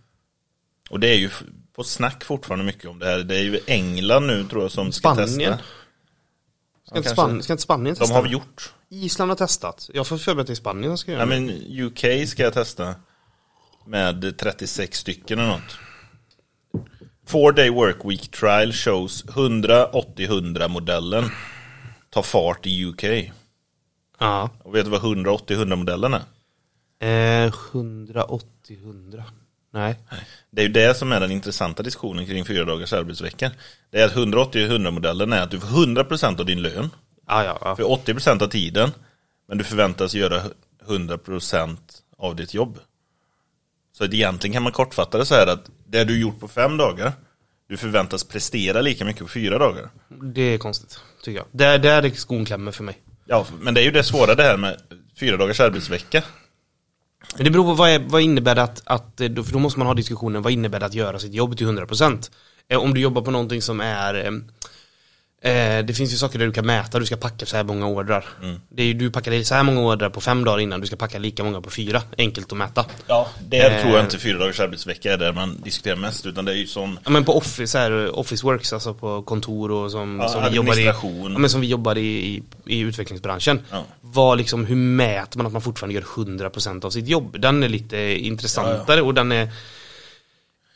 [0.90, 1.30] Och det är ju
[1.76, 3.18] på snack fortfarande mycket om det här.
[3.18, 5.28] Det är ju England nu tror jag som ska Spanien.
[5.52, 5.64] testa.
[6.86, 7.10] Ska, inte.
[7.10, 8.14] Span- ska inte Spanien De testa?
[8.14, 8.72] har väl gjort.
[8.88, 9.90] Island har testat.
[9.94, 11.40] Jag får för mig att det är Spanien som ska göra det.
[11.40, 11.50] men
[11.86, 12.94] UK ska jag testa.
[13.86, 15.76] Med 36 stycken eller något.
[17.26, 21.24] Four day work week trial shows 180-100 modellen
[22.10, 23.32] tar fart i UK.
[24.18, 24.50] Ja.
[24.64, 27.44] Och vet du vad 180-100 modellen är?
[27.46, 29.24] Eh, 180, 100.
[29.74, 29.96] Nej.
[30.50, 33.50] Det är ju det som är den intressanta diskussionen kring fyra dagars arbetsvecka.
[33.90, 36.90] Det är att 180-100 modellen är att du får 100% av din lön
[37.26, 37.76] Ja, ja, ja.
[37.76, 38.92] för 80% av tiden.
[39.48, 40.42] Men du förväntas göra
[40.86, 41.76] 100%
[42.18, 42.78] av ditt jobb.
[43.92, 46.76] Så att egentligen kan man kortfatta det så här att det du gjort på fem
[46.76, 47.12] dagar,
[47.68, 49.90] du förväntas prestera lika mycket på fyra dagar.
[50.08, 51.46] Det är konstigt, tycker jag.
[51.50, 52.98] Där, där är det skon klämmer för mig.
[53.24, 54.76] Ja, men det är ju det svåra det här med
[55.20, 56.22] fyra dagars arbetsvecka.
[57.38, 59.78] Det beror på vad, är, vad innebär det att, att, eh, då- för då måste
[59.78, 62.30] man ha diskussionen, vad innebär det att göra sitt jobb till 100%?
[62.68, 64.30] Eh, om du jobbar på någonting som är, eh,
[65.44, 67.86] eh, det finns ju saker där du kan mäta, du ska packa så här många
[67.86, 68.24] ordrar.
[68.68, 70.96] Det är ju, du packar så här många ordrar på fem dagar innan, du ska
[70.96, 72.84] packa lika många på fyra, enkelt att mäta.
[73.06, 73.82] Ja, det Eh.
[73.82, 76.66] tror jag inte fyra dagars arbetsvecka är där man diskuterar mest, utan det är ju
[76.66, 80.28] sån Ja men på office, så här, office works, alltså på kontor och som, Ja,
[80.28, 80.84] som vi jobbar i,
[81.32, 83.60] ja, men som vi jobbar i, i, i utvecklingsbranschen.
[83.70, 83.84] Ja.
[84.00, 87.40] Vad liksom, hur mäter man att man fortfarande gör 100% av sitt jobb?
[87.40, 89.48] Den är lite intressantare och den är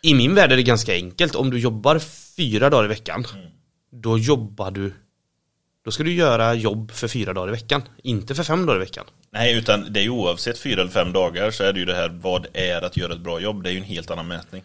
[0.02, 1.98] I min värld är det ganska enkelt, om du jobbar
[2.36, 3.46] fyra dagar i veckan Mm.
[3.90, 4.92] Då jobbar du
[5.84, 8.80] Då ska du göra jobb för fyra dagar i veckan, inte för fem dagar i
[8.80, 11.84] veckan Nej, utan det är ju oavsett fyra eller fem dagar så är det ju
[11.84, 13.62] det här vad är att göra ett bra jobb.
[13.62, 14.62] Det är ju en helt annan mätning.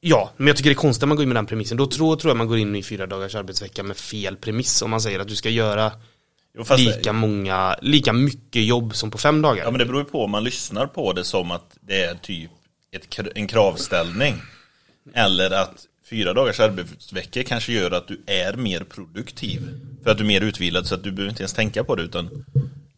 [0.00, 1.76] Ja, men jag tycker det är konstigt att man går in med den premissen.
[1.76, 4.82] Då tror, tror jag man går in i fyra dagars arbetsvecka med fel premiss.
[4.82, 5.92] Om man säger att du ska göra
[6.54, 9.64] Jo, lika många, lika mycket jobb som på fem dagar.
[9.64, 12.14] Ja men det beror ju på om man lyssnar på det som att det är
[12.14, 12.50] typ
[12.92, 14.34] ett, en kravställning.
[15.14, 19.60] Eller att fyra dagars arbetsvecka kanske gör att du är mer produktiv.
[20.04, 22.02] För att du är mer utvilad så att du behöver inte ens tänka på det
[22.02, 22.44] utan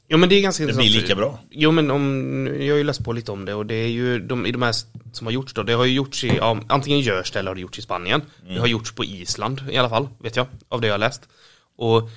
[0.09, 1.39] Jo men det är ganska det blir lika bra.
[1.51, 4.19] Jo men om, jag har ju läst på lite om det och det är ju
[4.19, 4.75] de, i de här
[5.13, 7.55] som har gjorts då, det har ju gjorts i, ja, antingen görs det eller har
[7.55, 8.23] det gjorts i Spanien.
[8.43, 8.55] Mm.
[8.55, 11.29] Det har gjorts på Island i alla fall, vet jag, av det jag har läst.
[11.77, 12.11] Och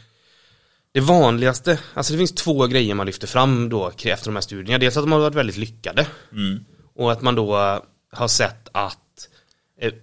[0.92, 4.78] det vanligaste, alltså det finns två grejer man lyfter fram då efter de här studierna.
[4.78, 6.08] Dels att de har varit väldigt lyckade.
[6.32, 6.66] Mm.
[6.96, 7.56] Och att man då
[8.12, 9.30] har sett att
[9.82, 9.94] eh,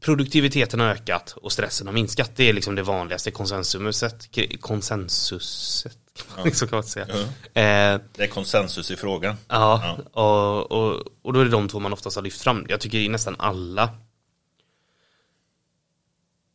[0.00, 2.30] produktiviteten har ökat och stressen har minskat.
[2.36, 4.28] Det är liksom det vanligaste konsensuset.
[4.60, 5.98] Konsensuset.
[6.36, 6.50] Ja.
[6.50, 7.06] kan man säga.
[7.08, 7.20] Ja.
[7.60, 9.36] Eh, det är konsensus i frågan.
[9.48, 10.22] Ja, ja.
[10.22, 12.66] Och, och, och då är det de två man oftast har lyft fram.
[12.68, 13.90] Jag tycker i nästan alla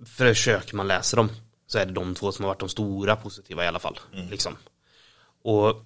[0.06, 1.30] försök man läser dem
[1.68, 4.00] så är det de två som har varit de stora positiva i alla fall.
[4.14, 4.30] Mm.
[4.30, 4.58] Liksom.
[5.44, 5.66] Och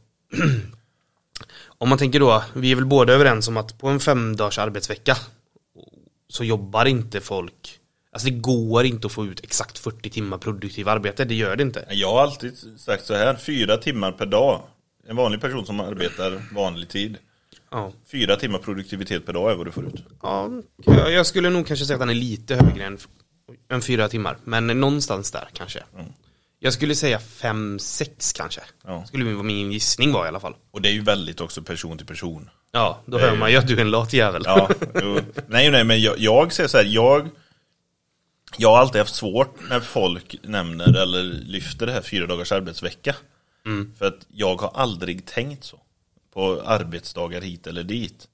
[1.68, 5.18] om man tänker då, vi är väl båda överens om att på en femdagars arbetsvecka
[6.30, 7.80] så jobbar inte folk
[8.12, 11.64] Alltså det går inte att få ut exakt 40 timmar produktiv arbete, det gör det
[11.64, 11.86] inte.
[11.90, 14.62] Jag har alltid sagt så här, fyra timmar per dag.
[15.08, 17.18] En vanlig person som arbetar vanlig tid.
[17.72, 17.92] Ja.
[18.12, 20.04] Fyra timmar produktivitet per dag är vad du får ut.
[20.22, 20.52] Ja,
[21.10, 22.98] jag skulle nog kanske säga att den är lite högre än,
[23.70, 24.38] än fyra timmar.
[24.44, 25.84] Men någonstans där kanske.
[25.96, 26.06] Mm.
[26.60, 28.62] Jag skulle säga fem, sex kanske.
[28.86, 29.06] Ja.
[29.06, 30.56] Skulle min gissning vara i alla fall.
[30.72, 32.50] Och det är ju väldigt också person till person.
[32.72, 34.42] Ja, då hör man ju att du är en lat jävel.
[34.46, 34.70] Ja,
[35.48, 37.30] nej, nej, men jag, jag säger så här, jag
[38.58, 43.16] jag har alltid haft svårt när folk nämner eller lyfter det här fyra dagars arbetsvecka.
[43.66, 43.94] Mm.
[43.98, 45.80] För att jag har aldrig tänkt så.
[46.34, 48.28] På arbetsdagar hit eller dit.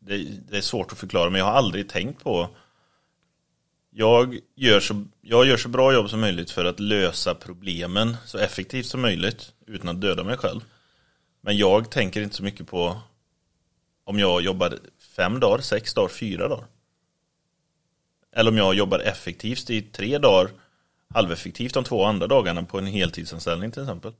[0.00, 0.16] Det,
[0.50, 2.48] det, är svårt att förklara men jag har aldrig tänkt på
[3.98, 8.38] jag gör, så, jag gör så bra jobb som möjligt för att lösa problemen så
[8.38, 10.60] effektivt som möjligt utan att döda mig själv.
[11.40, 13.00] Men jag tänker inte så mycket på
[14.04, 16.66] om jag jobbar fem dagar, sex dagar, fyra dagar.
[18.32, 20.50] Eller om jag jobbar effektivt i tre dagar,
[21.14, 24.12] halveffektivt de två andra dagarna på en heltidsanställning till exempel.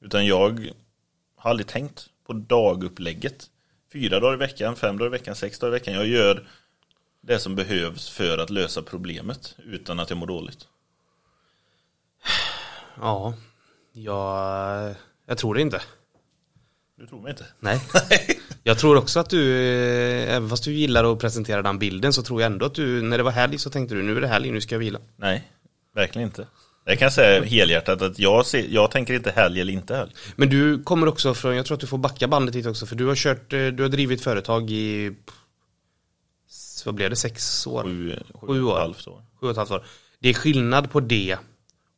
[0.00, 0.72] Utan jag
[1.36, 3.50] har aldrig tänkt på dagupplägget.
[3.92, 5.94] Fyra dagar i veckan, fem dagar i veckan, sex dagar i veckan.
[5.94, 6.46] Jag gör
[7.22, 10.66] det som behövs för att lösa problemet utan att jag mår dåligt.
[13.00, 13.34] Ja,
[13.92, 14.94] jag,
[15.26, 15.82] jag tror det inte.
[16.98, 17.46] Du tror mig inte?
[17.60, 17.80] Nej.
[18.62, 22.22] Jag tror också att du, eh, även fast du gillar att presentera den bilden så
[22.22, 24.28] tror jag ändå att du, när det var helg så tänkte du nu är det
[24.28, 24.98] helg, nu ska jag vila.
[25.16, 25.50] Nej,
[25.94, 26.46] verkligen inte.
[26.84, 30.10] Jag kan säga helhjärtat att jag, ser, jag tänker inte helg eller inte helg.
[30.36, 32.96] Men du kommer också från, jag tror att du får backa bandet hit också, för
[32.96, 35.12] du har kört, eh, du har drivit företag i,
[36.86, 37.82] vad blev det, sex år?
[37.82, 38.78] Sju, sju, sju år.
[38.78, 39.22] Halvt år.
[39.40, 39.84] Sju och ett halvt år.
[40.18, 41.36] Det är skillnad på det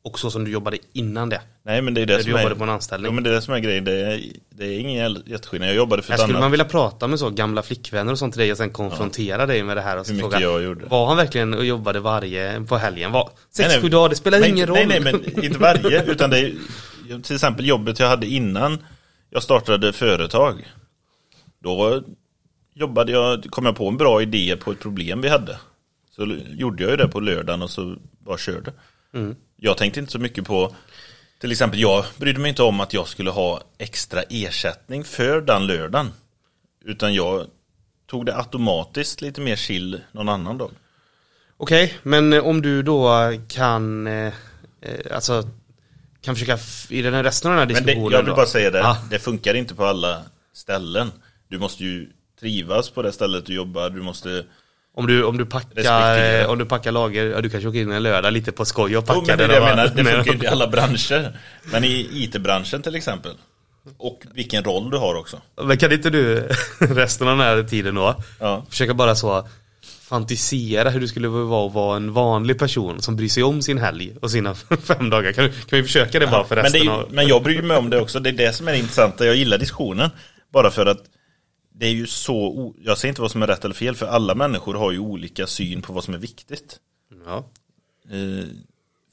[0.03, 1.41] och så som du jobbade innan det.
[1.65, 3.11] Nej men det är det som du jobbade är, på en anställning.
[3.11, 3.83] Ja men det är det som är grejen.
[3.83, 5.69] Det är, det är ingen jätteskillnad.
[5.69, 6.43] Jag jobbade för här ett skulle annat.
[6.43, 9.45] man vilja prata med så gamla flickvänner och sånt till dig och sen konfrontera ja.
[9.45, 10.85] dig med det här och så Hur mycket fråga, jag gjorde.
[10.85, 13.11] Var han verkligen och jobbade varje på helgen?
[13.11, 14.75] Var, sex, sju dagar, det spelar nej, ingen roll.
[14.75, 16.53] Nej nej men inte varje utan det är
[17.23, 18.77] till exempel jobbet jag hade innan
[19.29, 20.67] jag startade företag.
[21.63, 22.03] Då
[22.73, 25.57] jobbade jag, kom jag på en bra idé på ett problem vi hade.
[26.11, 28.73] Så gjorde jag ju det på lördagen och så bara körde.
[29.13, 29.35] Mm.
[29.55, 30.75] Jag tänkte inte så mycket på
[31.43, 35.67] till exempel, jag brydde mig inte om att jag skulle ha extra ersättning för den
[35.67, 36.11] lördagen.
[36.85, 37.45] Utan jag
[38.07, 40.71] tog det automatiskt lite mer chill någon annan dag.
[41.57, 44.33] Okej, okay, men om du då kan, eh,
[44.81, 45.49] eh alltså
[46.21, 46.57] kan försöka
[46.89, 48.87] i den här resten av den här diskussionen Men det, jag vill bara säga det,
[48.87, 48.97] ah.
[49.09, 50.21] det funkar inte på alla
[50.53, 51.11] ställen.
[51.47, 52.09] Du måste ju
[52.43, 54.43] trivas på det stället du jobbar, du måste
[54.95, 58.03] om du, om du packar, om du packar lager, ja du kanske åker in en
[58.03, 59.43] lördag lite på skoj och packar jo, men det.
[59.43, 61.37] Är det jag menar, det funkar inte i alla branscher.
[61.63, 63.31] Men i IT-branschen till exempel.
[63.97, 65.41] Och vilken roll du har också.
[65.61, 68.65] Men kan inte du resten av den här tiden då ja.
[68.69, 69.47] försöka bara så
[70.01, 73.77] fantisera hur det skulle vara att vara en vanlig person som bryr sig om sin
[73.77, 75.31] helg och sina fem dagar.
[75.31, 77.07] Kan, kan vi försöka det bara för resten men, är, av...
[77.11, 78.19] men jag bryr mig om det också.
[78.19, 79.15] Det är det som är intressant.
[79.19, 80.09] Jag gillar diskussionen.
[80.53, 81.03] Bara för att
[81.73, 84.35] det är ju så, jag säger inte vad som är rätt eller fel, för alla
[84.35, 86.79] människor har ju olika syn på vad som är viktigt.
[87.25, 87.37] Ja.
[88.09, 88.45] Eh,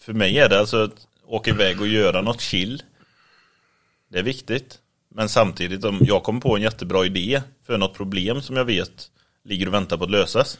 [0.01, 2.83] för mig är det alltså att åka iväg och göra något chill.
[4.09, 4.79] Det är viktigt.
[5.09, 9.11] Men samtidigt om jag kommer på en jättebra idé för något problem som jag vet
[9.45, 10.59] ligger och väntar på att lösas.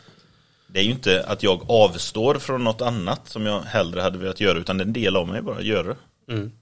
[0.67, 4.41] Det är ju inte att jag avstår från något annat som jag hellre hade velat
[4.41, 5.97] göra utan det är en del av mig bara att göra.
[6.29, 6.53] Mm.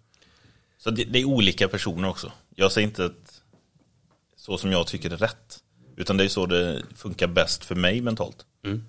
[0.78, 2.32] Så det, det, är olika personer också.
[2.54, 3.37] Jag säger inte att
[4.48, 5.58] så som jag tycker är rätt.
[5.96, 8.36] Utan det är så det funkar bäst för mig mentalt.
[8.64, 8.84] Mm.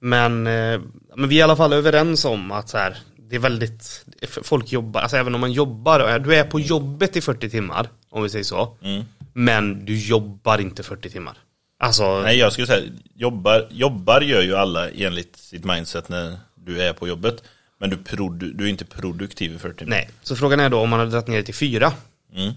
[0.00, 0.80] Men, eh,
[1.16, 4.06] men vi är i alla fall överens om att så här, det är väldigt,
[4.42, 8.22] folk jobbar, alltså även om man jobbar, du är på jobbet i 40 timmar, om
[8.22, 8.76] vi säger så.
[8.82, 9.04] Mm.
[9.32, 11.38] Men du jobbar inte 40 timmar.
[11.78, 16.82] Alltså, Nej, jag skulle säga, jobbar, jobbar gör ju alla enligt sitt mindset när du
[16.82, 17.42] är på jobbet.
[17.78, 19.90] Men du, produ, du är inte produktiv i 40 timmar.
[19.90, 20.08] nej.
[20.22, 21.92] Så frågan är då om man har dragit ner det till fyra.
[22.34, 22.52] Mm.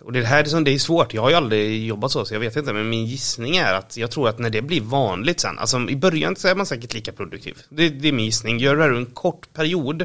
[0.00, 2.34] Och det här är, som, det är svårt, jag har ju aldrig jobbat så, så
[2.34, 5.40] jag vet inte, men min gissning är att jag tror att när det blir vanligt
[5.40, 7.58] sen, alltså i början så är man säkert lika produktiv.
[7.68, 8.58] Det, det är min gissning.
[8.58, 10.04] Gör du det här en kort period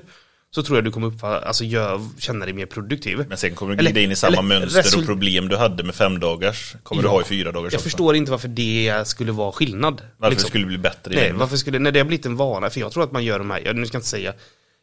[0.52, 3.26] så tror jag du kommer uppfatta, alltså gör, känna dig mer produktiv.
[3.30, 5.84] Men sen kommer du Eller- glida in i samma mönster resul- och problem du hade
[5.84, 7.12] med fem dagars kommer du Ja.
[7.12, 7.84] ha i fyra dagars Jag också.
[7.84, 10.02] förstår inte varför det skulle vara skillnad.
[10.18, 10.46] Varför liksom.
[10.46, 11.38] det skulle bli bättre Nej, igen.
[11.38, 13.52] varför skulle, när det har blivit en vana, för jag tror att man gör de
[13.52, 14.34] här, jag, nu ska jag inte säga,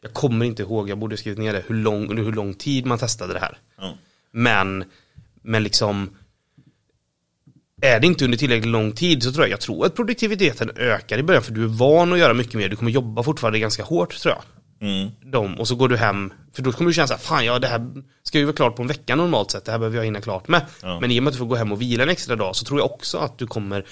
[0.02, 2.86] jag kommer inte ihåg, jag borde skrivit ner det, hur lång, under hur lång tid
[2.86, 3.58] man testade det här.
[3.78, 3.94] Ja.
[4.32, 4.84] Men,
[5.42, 6.10] men liksom,
[7.82, 11.18] är det inte under tillräckligt lång tid så tror jag, jag tror att produktiviteten ökar
[11.18, 13.82] i början för du är van att göra mycket mer, du kommer jobba fortfarande ganska
[13.82, 14.42] hårt tror jag.
[14.88, 15.10] Mm.
[15.24, 17.58] De, och så går du hem, för då kommer du känna så här, fan ja
[17.58, 17.86] det här
[18.22, 20.48] ska ju vara klart på en vecka normalt sett, det här behöver jag hinna klart
[20.48, 20.66] med.
[20.82, 21.00] Ja.
[21.00, 22.64] Men i och med att du får gå hem och vila en extra dag så
[22.64, 23.84] tror jag också att du kommer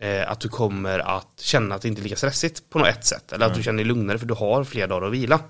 [0.00, 3.04] eh, att du kommer att känna att det inte är lika stressigt på något ett
[3.04, 3.32] sätt.
[3.32, 5.40] Eller att du känner dig lugnare för du har fler dagar att vila.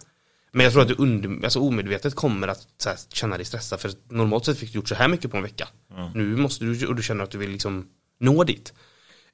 [0.56, 3.92] Men jag tror att du under, alltså omedvetet kommer att här, känna dig stressad för
[4.08, 5.68] normalt sett fick du gjort så här mycket på en vecka.
[6.14, 7.88] Nu måste du, och du känner att du vill liksom
[8.20, 8.72] nå dit.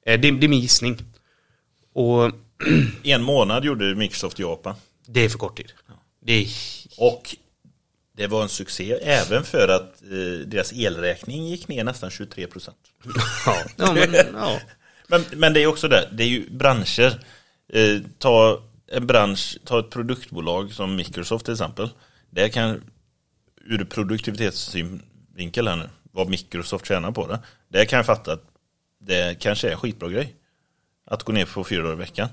[0.05, 0.97] Eh, det, det är min gissning.
[1.93, 2.31] Och
[3.03, 4.75] En månad gjorde Microsoft Japan.
[5.07, 5.71] det är för kort tid.
[6.21, 6.47] Det är
[6.97, 7.35] Och
[8.17, 12.77] det var en succé även för att eh, deras elräkning gick ner nästan 23 procent.
[13.45, 14.59] Ja, ja, men, ja.
[15.07, 17.23] Men, men det är också det, det är ju branscher.
[17.73, 21.89] Eh, ta en bransch, ta ett produktbolag som Microsoft till exempel.
[22.29, 22.81] Det kan
[23.65, 27.39] ur produktivitetssynvinkel här nu, vad Microsoft tjänar på det.
[27.67, 28.43] Det kan jag fatta att
[28.99, 30.35] det kanske är en skitbra grej.
[31.05, 32.29] Att gå ner på fyra dagar i veckan.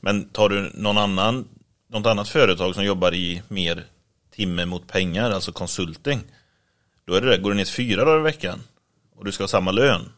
[0.00, 1.48] Men tar du någon annan,
[1.88, 3.84] något annat företag som jobbar i mer
[4.30, 6.20] timme mot pengar, alltså konsulting.
[7.04, 8.60] Då är det det, går du ner fyra dagar i veckan
[9.16, 10.12] och du ska ha samma lön.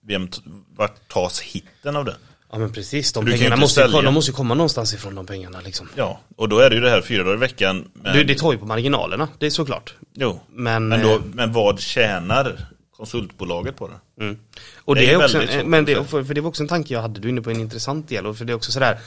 [0.00, 0.28] Vem,
[0.76, 2.16] vart tas hitten av det?
[2.52, 5.60] Ja men precis, de Du pengarna måste, ju- de måste komma någonstans ifrån de pengarna
[5.60, 5.88] liksom.
[5.96, 7.90] Ja, och då är det ju det här fyra dagar i veckan.
[7.94, 9.94] Men, Det, det tar ju på marginalerna, det är såklart.
[10.14, 14.24] jo, Men, men, då, eh, men vad tjänar konsultbolaget på det?
[14.24, 14.38] Mm.
[14.76, 16.68] Och Det det, är är också, svårt men det, för, för det var också en
[16.68, 18.72] tanke jag hade, du är inne på en intressant del, och för det är också
[18.72, 18.98] sådär,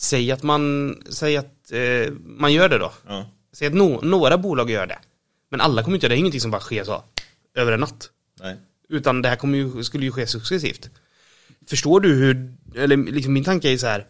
[0.00, 2.92] säg att man, säg att eh, man gör det då.
[3.08, 3.30] Ja.
[3.52, 4.98] Säg att no, några bolag gör det.
[5.50, 7.02] Men alla kommer inte göra det, det är ingenting som bara sker så,
[7.54, 8.10] över en natt.
[8.40, 8.56] Nej.
[8.88, 10.90] Utan det här kommer ju, skulle ju ske successivt.
[11.68, 14.06] Förstår du hur, eller liksom min tanke är så här.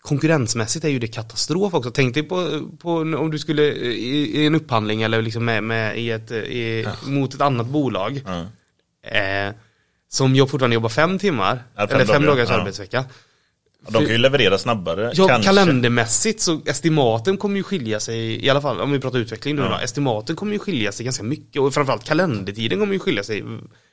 [0.00, 1.90] Konkurrensmässigt är ju det katastrof också.
[1.90, 5.98] Tänk dig på, på om du skulle i, i en upphandling eller liksom med, med
[5.98, 8.22] i ett, i, mot ett annat bolag.
[8.26, 8.40] Ja.
[9.18, 9.54] Eh,
[10.08, 12.60] som jag fortfarande jobbar fem timmar, Ja, fem eller fem dagar, dagars ja.
[12.60, 13.04] arbetsvecka.
[13.86, 15.12] Och de kan ju leverera snabbare.
[15.14, 15.48] Ja, kanske.
[15.48, 19.62] kalendermässigt så estimaten kommer ju skilja sig, i alla fall om vi pratar utveckling nu
[19.62, 19.68] Ja.
[19.68, 23.44] då, estimaten kommer ju skilja sig ganska mycket och framförallt kalendertiden kommer ju skilja sig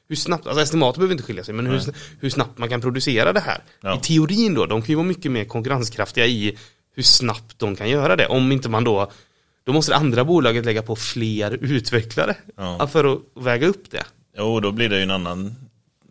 [0.08, 1.82] hur snabbt, alltså estimaten behöver inte skilja sig men hur,
[2.20, 3.64] hur snabbt man kan producera det här.
[3.82, 3.96] Ja.
[3.98, 6.58] I teorin då, de kan ju vara mycket mer konkurrenskraftiga i
[6.96, 8.28] hur snabbt de kan göra det.
[8.28, 9.12] Om inte man då,
[9.66, 12.88] då måste det andra bolaget lägga på fler utvecklare Ja.
[12.88, 14.04] för att väga upp det.
[14.38, 15.56] Jo, då blir det ju en annan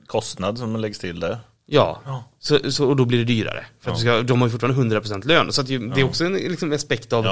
[0.06, 1.38] kostnad som läggs till där.
[1.66, 2.30] Ja, Ja.
[2.40, 3.66] Så, så, och då blir det dyrare.
[3.80, 3.96] För Ja.
[3.96, 5.52] ska, de har ju fortfarande 100% lön.
[5.52, 7.26] Så ju, det är också en liksom, aspekt av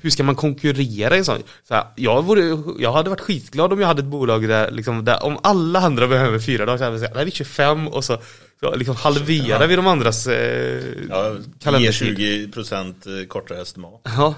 [0.00, 1.42] hur ska man konkurrera i en sån?
[1.68, 5.04] Så här, jag, vore, jag hade varit skitglad om jag hade ett bolag där, liksom,
[5.04, 7.88] där om alla andra behöver fyra dagar så hade jag sagt, nej vi kör fem
[7.88, 8.18] och så,
[8.60, 12.18] så liksom halverar vi de andras eh, Ja, kalendertid.
[12.54, 14.00] 20% kortare estimat.
[14.04, 14.34] Ja.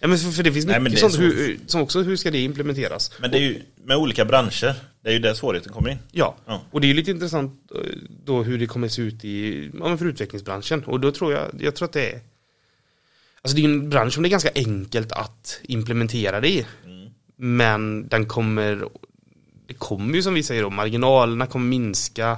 [0.00, 0.08] Ja.
[0.08, 1.20] men för, för det finns Nej, mycket men det sånt, så.
[1.20, 3.12] hur, som också, hur ska det implementeras?
[3.20, 4.74] Men det är ju med olika branscher.
[5.08, 5.98] Det är ju där svårigheten kommer in.
[6.12, 6.60] Ja, Ja.
[6.70, 7.80] och det är ju lite intressant eh,
[8.24, 10.84] då hur det kommer se ut i, ja, för utvecklingsbranschen.
[10.84, 12.20] Och då tror jag, jag tror att det är
[13.42, 16.66] Alltså det är en bransch som det är ganska enkelt att implementera det i.
[16.84, 17.10] Mm.
[17.36, 18.84] Men den kommer,
[19.66, 22.36] det kommer ju som vi säger då, marginalerna kommer minska.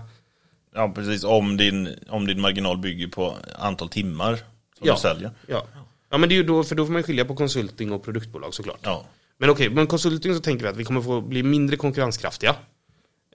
[0.74, 1.24] Ja, precis.
[1.24, 4.36] Om din, om din marginal bygger på antal timmar
[4.78, 4.94] som Ja.
[4.94, 5.30] du säljer.
[5.46, 5.66] Ja.
[6.10, 8.54] ja men det är ju då, för då får man skilja på konsulting och produktbolag
[8.54, 8.80] såklart.
[8.82, 9.06] Ja.
[9.40, 12.56] Men okej, men konsulting så tänker vi att vi kommer få bli mindre konkurrenskraftiga.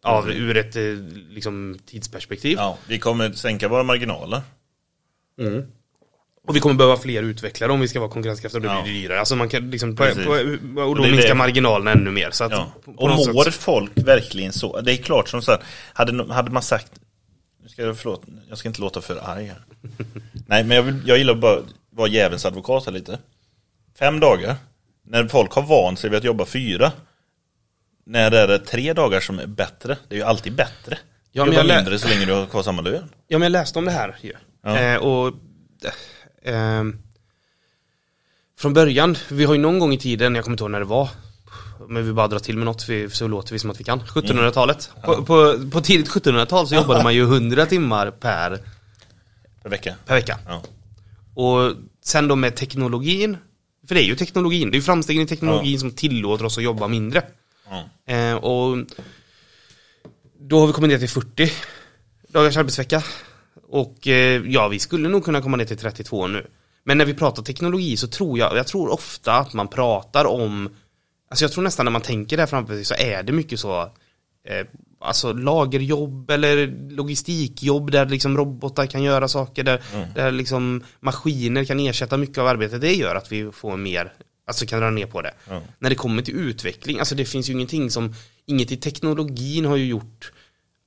[0.03, 0.83] Av, ur ett eh,
[1.29, 2.57] liksom, tidsperspektiv.
[2.57, 2.77] ja.
[2.87, 4.41] Vi kommer sänka våra marginaler.
[6.47, 9.19] Och vi kommer behöva fler utvecklare om vi ska vara konkurrenskraftiga då blir det dyrare.
[9.19, 10.29] Alltså man kan liksom, på, på,
[10.81, 12.31] och då minskar det- marginalerna ännu mer.
[12.31, 12.71] Så att, Ja.
[12.85, 14.81] Och mår sätt- folk verkligen så?
[14.81, 15.61] Det är klart som så här,
[15.93, 16.91] hade, hade man sagt,
[17.63, 19.61] nu ska jag, förlåt, jag ska inte låta för arg här.
[20.47, 23.19] Nej, men jag, vill, jag gillar bara att vara djävulens advokat här lite.
[23.99, 24.55] Fem dagar,
[25.07, 26.91] när folk har vant sig vid att jobba fyra,
[28.05, 30.97] när det är tre dagar som är bättre, det är ju alltid bättre.
[31.31, 33.09] Ja, men jag lä- mindre så länge du har kvar samma lön.
[33.27, 34.33] Ja men jag läste om det här ju.
[34.63, 34.77] Ja.
[34.77, 35.33] Eh, och
[36.43, 36.83] Eh,
[38.59, 40.85] från början, vi har ju någon gång i tiden, jag kommer inte ihåg när det
[40.85, 41.09] var,
[41.87, 43.99] men vi bara drar till med något så låter vi som att vi kan.
[44.01, 44.89] 1700-talet.
[45.03, 48.59] På, på, på tidigt 1700-tal så jobbade man ju 100 timmar per,
[49.63, 49.95] Per vecka.
[50.05, 50.39] per vecka.
[50.47, 50.61] Ja.
[51.43, 53.37] Och sen då med teknologin,
[53.87, 56.63] för det är ju teknologin, det är ju framstegen i teknologin som tillåter oss att
[56.63, 57.23] jobba mindre.
[57.69, 58.13] Ja.
[58.13, 58.77] Eh, och
[60.39, 61.51] då har vi kommit ner till 40
[62.27, 63.03] dagars arbetsvecka.
[63.67, 66.47] Och eh, ja, vi skulle nog kunna komma ner till 32 nu.
[66.83, 70.69] Men när vi pratar teknologi så tror jag, jag tror ofta att man pratar om
[71.29, 73.81] Alltså jag tror nästan när man tänker där framför sig så är det mycket så
[74.47, 74.67] eh,
[75.05, 79.81] Alltså lagerjobb eller logistikjobb där liksom robotar kan göra saker där,
[80.15, 82.81] där liksom maskiner kan ersätta mycket av arbetet.
[82.81, 84.13] Det gör att vi får mer,
[84.47, 85.33] alltså kan dra ner på det.
[85.49, 85.61] Ja.
[85.79, 88.13] När det kommer till utveckling, alltså det finns ju ingenting som,
[88.45, 90.31] inget i teknologin har ju gjort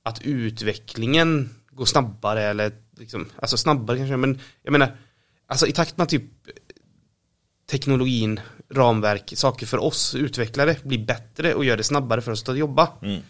[0.03, 4.97] att utvecklingen går snabbare eller liksom, alltså snabbare kanske, men jag menar,
[5.47, 6.23] alltså i takt med typ
[7.71, 12.57] teknologin, ramverk, saker för oss utvecklare blir bättre och gör det snabbare för oss att
[12.57, 12.89] jobba.
[13.01, 13.21] Mm.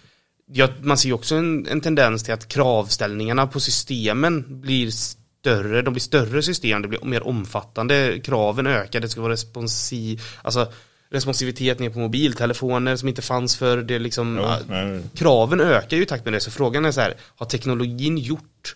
[0.52, 5.82] Ja, man ser ju också en, en tendens till att kravställningarna på systemen blir större,
[5.82, 10.72] de blir större system, det blir mer omfattande, kraven ökar, det ska vara responsiv, alltså
[11.10, 15.02] responsivitet ner på mobiltelefoner som inte fanns för det liksom, Jo, ja, nej.
[15.16, 18.76] kraven ökar ju i takt med det, så frågan är så här, har teknologin gjort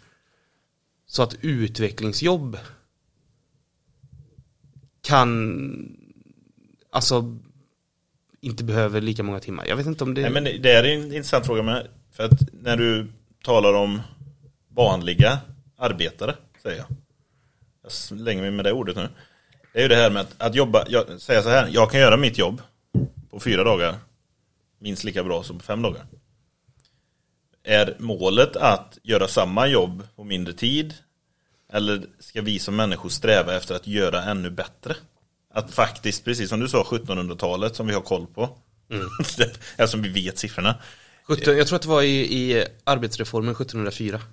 [1.08, 2.58] så att utvecklingsjobb
[5.02, 5.98] kan,
[6.92, 7.38] alltså
[8.44, 9.66] inte behöver lika många timmar.
[9.66, 10.22] Jag vet inte om det...
[10.22, 11.88] Nej, men det är en intressant fråga med.
[12.12, 13.08] För att när du
[13.44, 14.02] talar om
[14.70, 15.40] vanliga
[15.78, 16.88] arbetare, säger jag.
[17.84, 19.10] Jag slänger mig med det ordet nu.
[19.74, 22.00] Det är ju det här med att, att jobba, jag säga så här, jag kan
[22.00, 22.62] göra mitt jobb
[23.30, 23.96] på fyra dagar
[24.80, 26.06] minst lika bra som på fem dagar.
[27.64, 30.94] Är målet att göra samma jobb på mindre tid?
[31.70, 34.96] Eller ska vi som människor sträva efter att göra ännu bättre?
[35.54, 38.58] Att faktiskt, precis som du sa, 1700-talet som vi har koll på.
[39.78, 40.76] Eftersom vi vet siffrorna.
[41.28, 44.22] 17, jag tror att det var i, i arbetsreformen 1704.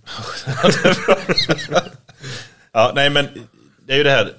[2.73, 3.29] Ja, nej men
[3.87, 4.33] det är ju det här,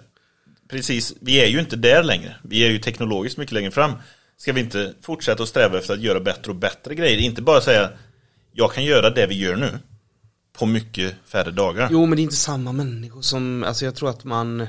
[0.69, 2.35] precis, vi är ju inte där längre.
[2.43, 3.91] Vi är ju teknologiskt mycket längre fram.
[4.37, 7.17] Ska vi inte fortsätta att sträva efter att göra bättre och bättre grejer?
[7.17, 7.89] Inte bara säga,
[8.51, 9.79] jag kan göra det vi gör nu
[10.53, 11.87] på mycket färre dagar.
[11.91, 14.67] Jo men det är inte samma människor som, alltså jag tror att man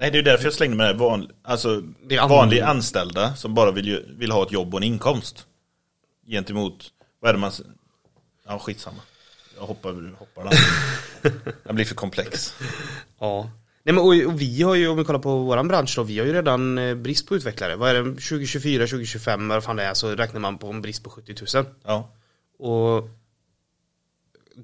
[0.00, 1.82] Nej, det är därför jag slängde med van, alltså,
[2.28, 5.46] vanliga anställda som bara vill, vill ha ett jobb och en inkomst.
[6.26, 6.86] Gentemot,
[7.20, 7.52] vad är det man...
[8.46, 9.00] Ja, skitsamma.
[9.58, 10.52] Jag hoppar, hoppar den.
[11.64, 12.54] Den blir för komplex.
[13.18, 13.50] Ja.
[13.82, 16.18] Nej men och, och vi har ju, om vi kollar på våran bransch då, vi
[16.18, 17.76] har ju redan eh, brist på utvecklare.
[17.76, 21.04] Vad är det, 2024, 2025, vad fan det är, så räknar man på en brist
[21.04, 21.64] på 70 000.
[21.84, 22.12] Ja.
[22.58, 23.08] Och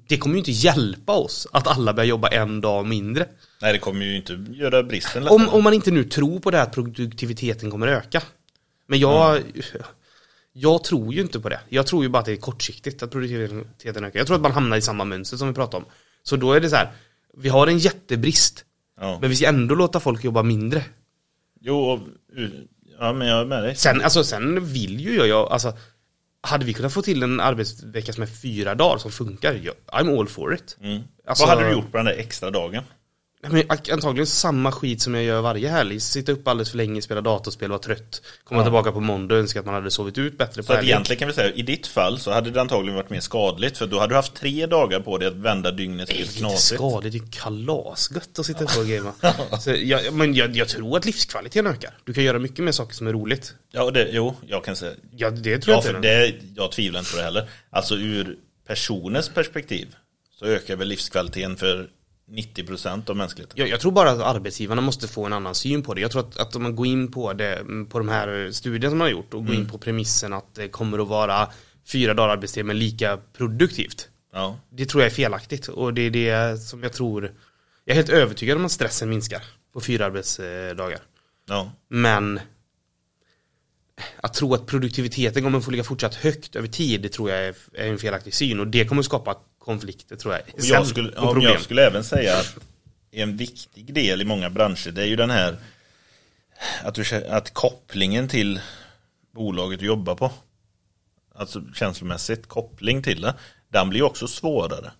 [0.07, 3.27] det kommer ju inte hjälpa oss att alla börjar jobba en dag mindre.
[3.61, 5.35] Nej, det kommer ju inte göra bristen lättare.
[5.35, 8.21] Om, om man inte nu tror på det här att produktiviteten kommer öka.
[8.87, 9.41] Men jag,
[10.53, 11.59] jag tror ju inte på det.
[11.69, 14.19] Jag tror ju bara att det är kortsiktigt att produktiviteten ökar.
[14.19, 15.91] Jag tror att man hamnar i samma mönster som vi pratade om.
[16.23, 16.91] Så då är det så här,
[17.37, 18.65] vi har en jättebrist.
[18.99, 19.17] Ja.
[19.21, 20.83] Men vi ska ändå låta folk jobba mindre.
[21.61, 21.99] Jo, och,
[22.99, 23.75] ja men jag är med dig.
[23.75, 25.73] Sen, alltså, sen vill ju jag, jag alltså,
[26.47, 29.53] hade vi kunnat få till en arbetsvecka som är fyra dagar som funkar,
[29.87, 30.77] I'm all for it.
[30.81, 31.03] Mm.
[31.27, 32.83] Alltså- Vad hade du gjort på den där extra dagen?
[33.41, 35.99] Men antagligen samma skit som jag gör varje helg.
[35.99, 38.21] Sitta upp alldeles för länge, spela datorspel, vara trött.
[38.43, 40.89] Komma tillbaka på måndag och önska att man hade sovit ut bättre Så på helgen.
[40.89, 43.87] egentligen kan vi säga, i ditt fall så hade det antagligen varit mer skadligt för
[43.87, 46.37] då hade du haft tre dagar på dig att vända dygnet helt Det är inte
[46.39, 46.75] knasigt.
[46.79, 49.13] skadligt, det är kalasgött att sitta uppe och gamea.
[49.59, 51.97] Så jag, men jag, jag tror att livskvaliteten ökar.
[52.03, 53.53] Du kan göra mycket mer saker som är roligt.
[53.71, 54.93] Ja, det, jo, jag kan säga.
[55.15, 56.07] Ja, det tror Ja, jag för inte.
[56.07, 57.49] det, jag tvivlar inte på det heller.
[57.69, 58.35] Alltså ur
[58.67, 59.95] personens perspektiv
[60.39, 61.89] så ökar väl livskvaliteten för
[62.31, 63.57] 90% av mänskligheten.
[63.59, 66.01] Jag, jag tror bara att arbetsgivarna måste få en annan syn på det.
[66.01, 68.97] Jag tror att, att om man går in på det, på de här studierna som
[68.97, 69.63] man har gjort och går Mm.
[69.63, 71.49] in på premissen att det kommer att vara
[71.85, 74.09] fyra dagar arbetstid men lika produktivt.
[74.33, 74.59] Ja.
[74.69, 77.23] Det tror jag är felaktigt och det är det som jag tror
[77.85, 79.43] Jag är helt övertygad om att stressen minskar
[79.73, 80.99] på fyra arbetsdagar.
[81.47, 81.71] Ja.
[81.87, 82.39] Men
[84.17, 87.45] att tro att produktiviteten kommer att få ligga fortsatt högt över tid, det tror jag
[87.47, 89.37] är, en felaktig syn och det kommer skapa
[89.67, 90.43] konflikter tror jag.
[90.53, 91.51] Och jag skulle, och problem.
[91.51, 92.57] jag skulle även säga att
[93.11, 95.57] en viktig del i många branscher det är ju den här
[96.83, 98.59] att, du, att kopplingen till
[99.33, 100.31] bolaget du jobbar på
[101.35, 103.33] alltså känslomässigt koppling till det
[103.69, 104.91] den blir också svårare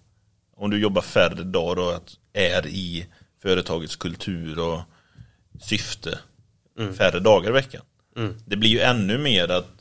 [0.55, 2.01] om du jobbar färre dagar och
[2.33, 3.07] är i
[3.41, 4.81] företagets kultur och
[5.61, 6.19] syfte
[6.97, 7.81] färre dagar i veckan.
[8.45, 9.76] Det blir ju ännu mer att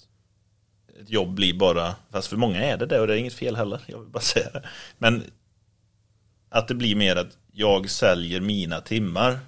[1.02, 3.56] ett jobb blir bara, fast för många är det det och det är inget fel
[3.56, 4.62] heller, jag vill bara säga det.
[4.98, 5.24] Men
[6.48, 9.38] att det blir mer att jag säljer mina timmar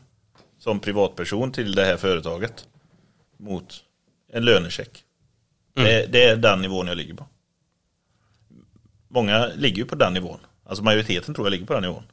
[0.59, 2.68] som privatperson till det här företaget
[3.36, 3.84] mot
[4.32, 5.05] en lönecheck.
[5.84, 7.26] Det, det är den nivån jag ligger på.
[9.09, 10.40] Många ligger ju på den nivån.
[10.64, 12.05] Alltså majoriteten tror jag ligger på den nivån.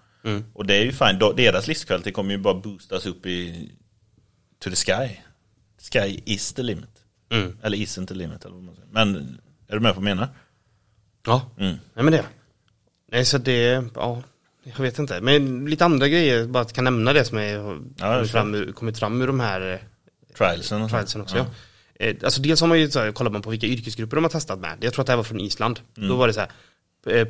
[0.53, 1.19] Och det är ju fine.
[1.19, 3.71] Då- Deras livskvalitet kommer ju bara boostas upp i
[4.59, 5.15] to the sky.
[5.91, 6.94] Sky is the limit.
[7.29, 7.57] Mm.
[7.63, 8.45] Eller isn't the limit.
[8.45, 8.87] Eller vad man säger.
[8.91, 10.29] Men är du med på vad jag menar?
[11.25, 11.75] Ja, Mm.
[11.93, 12.25] nej men det.
[13.11, 14.21] Nej så det, ja,
[14.63, 15.21] jag vet inte.
[15.21, 18.31] Men lite andra grejer, bara att jag kan nämna det som är, har Ja, kommit,
[18.31, 19.79] fram, ur- kommit fram ur de här eh,
[20.37, 21.37] Trialsen och trialsen också.
[21.37, 21.45] Ja.
[22.05, 24.29] Eh, Alltså dels har man ju så här, kollar man på vilka yrkesgrupper de har
[24.31, 24.77] testat med.
[24.81, 25.79] Jag tror att det här var från Island.
[25.97, 26.09] Mm.
[26.09, 26.49] Då var det så här,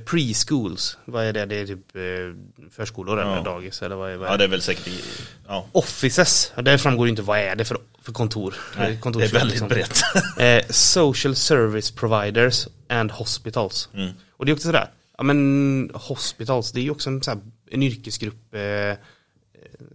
[0.05, 1.45] preschools, vad är det?
[1.45, 3.41] Det är typ eh, förskolor eller Ja.
[3.43, 5.01] dagis eller vad är, vad är Ja det är väl säkert i,
[5.47, 5.65] ja.
[5.71, 8.55] Offices, där framgår ju inte vad är det för, för kontor.
[8.77, 9.67] Nej, Eh, det är väldigt liksom.
[9.67, 9.99] brett.
[10.39, 13.89] Eh, social service providers and hospitals.
[13.93, 14.11] Mm.
[14.31, 17.39] Och det är också sådär, ja men hospitals, det är ju också en, så här,
[17.71, 18.95] en yrkesgrupp eh, eh,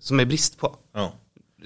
[0.00, 0.76] som är brist på.
[0.94, 1.12] ja.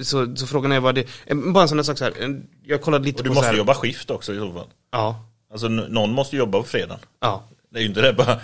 [0.03, 2.29] Så, så frågan är vad det, eh, bara en sån här sak så här, eh,
[2.65, 4.67] jag kollade lite Och du på måste så här, jobba skift också i så fall.
[4.93, 6.99] Ja, Alltså någon måste jobba på fredagen.
[7.21, 7.49] ja.
[7.75, 8.41] Det är ju inte det bara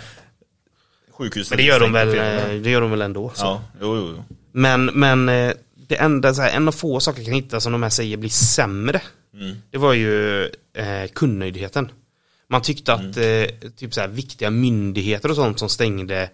[1.11, 1.49] sjukhuset.
[1.49, 3.31] Men det gör de väl, eh, det gör de väl ändå.
[3.35, 3.45] Så.
[3.45, 4.23] Ja, jo, jo, jo.
[4.51, 5.53] Men, men eh,
[5.87, 8.17] det enda, så här, en av få saker jag kan hitta som de här säger
[8.17, 9.01] blir sämre.
[9.33, 9.55] Mm.
[9.71, 11.91] Det var ju eh, kundnöjdheten.
[12.49, 13.43] Man tyckte att Mm.
[13.43, 16.29] eh, typ så här, viktiga myndigheter och sånt som stängde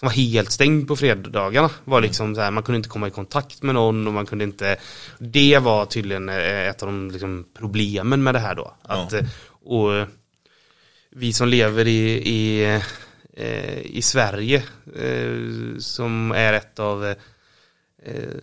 [0.00, 2.08] som var helt stängd på fredagarna var Mm.
[2.08, 4.76] liksom så här, man kunde inte komma i kontakt med någon och man kunde inte
[5.18, 8.74] Det var tydligen eh, ett av de liksom, problemen med det här då.
[8.88, 8.94] Ja.
[8.94, 9.24] Att, eh,
[9.64, 10.06] och
[11.14, 12.64] vi som lever i, i,
[13.36, 14.62] eh, i Sverige
[14.96, 17.14] eh, som är ett av eh,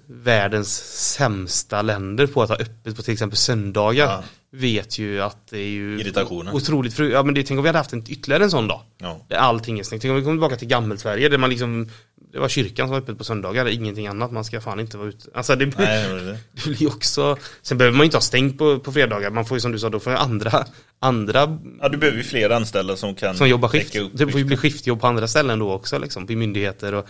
[0.07, 0.77] världens
[1.13, 4.23] sämsta länder på att ha öppet på till exempel söndagar Ja.
[4.51, 6.53] vet ju att det är ju Irritationen.
[6.55, 8.81] otroligt fru- ja men det tänk om vi hade haft en, ytterligare en sån dag
[8.97, 9.25] Ja.
[9.27, 10.01] där allting är stängt.
[10.01, 11.89] Tänk om vi kommer tillbaka till gammelsverige där man liksom
[12.31, 15.07] det var kyrkan som var öppet på söndagar, ingenting annat, man ska fan inte vara
[15.07, 15.29] ute.
[15.33, 16.37] Alltså det, Nej, det var det.
[16.53, 19.57] det blir också, sen behöver man ju inte ha stängt på, på fredagar, man får
[19.57, 20.65] ju som du sa, då får andra,
[20.99, 23.95] andra Ja, du behöver ju fler anställda som kan som jobbar skift.
[24.13, 27.07] Det får ju bli skiftjobb på andra ställen då också liksom, på myndigheter och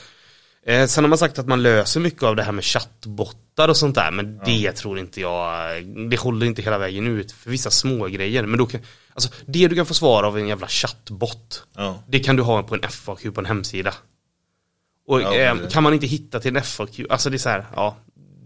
[0.65, 3.77] eh, Sen har man sagt att man löser mycket av det här med chattbottar och
[3.77, 7.69] sånt där men det tror inte jag, det håller inte hela vägen ut för vissa
[7.71, 8.81] små grejer men då kan,
[9.13, 12.03] alltså det du kan få svar av en jävla chattbot Ja.
[12.07, 13.93] det kan du ha på en FAQ på en hemsida.
[15.11, 17.65] Och Ja, eh, kan man inte hitta till en FAQ, alltså det är så här,
[17.75, 17.97] ja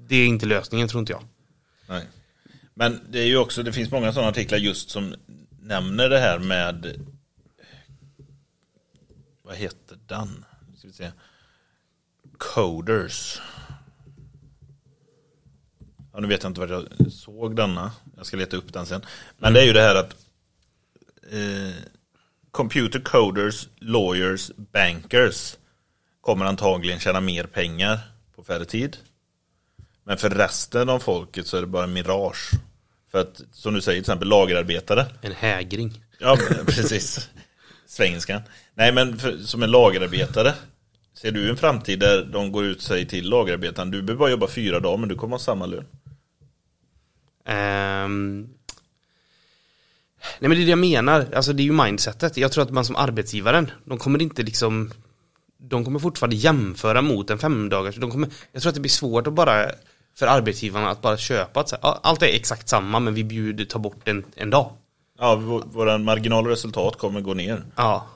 [0.08, 1.24] det är inte lösningen tror inte jag.
[1.88, 2.04] Nej.
[2.74, 5.16] Men det är ju också, det finns många sådana artiklar just som
[5.62, 7.06] nämner det här med
[9.42, 10.46] vad heter den?
[10.78, 11.12] Ska vi se.
[12.38, 13.42] Coders.
[16.14, 17.92] Ja, nu vet jag inte var jag såg denna.
[18.18, 19.02] Jag ska leta upp den sen.
[19.38, 20.16] Men det är ju det här att
[21.32, 21.76] eh,
[22.52, 25.58] computer coders, lawyers, bankers
[26.26, 28.00] kommer antagligen tjäna mer pengar
[28.36, 28.98] på färre tid.
[30.04, 32.52] Men för resten av folket så är det bara en mirage.
[33.12, 35.06] För att, som du säger, till exempel lagerarbetare.
[35.22, 36.04] En hägring.
[36.20, 37.30] Ja, precis.
[37.86, 38.42] Svengelskan.
[38.74, 40.54] Nej, men för, som en lagerarbetare.
[41.14, 44.48] Ser du en framtid där de går ut säger till lagerarbetaren, du behöver bara jobba
[44.48, 45.86] fyra dagar men du kommer ha samma lön.
[47.46, 48.50] Ehm,
[50.40, 52.38] nej men det är det jag menar, alltså det är ju mindsetet.
[52.38, 54.92] Jag tror att man som arbetsgivaren, de kommer inte liksom
[55.70, 59.28] De kommer fortfarande jämföra mot en femdagars, de kommer, jag tror att det blir svårt
[59.28, 59.66] att bara
[60.18, 64.08] för arbetsgivarna att bara köpa att allt är exakt samma men vi bjuder, tar bort
[64.08, 64.72] en, en dag.
[65.20, 67.64] Ja, vår, våra marginal och resultat kommer gå ner.
[67.76, 68.08] Ja.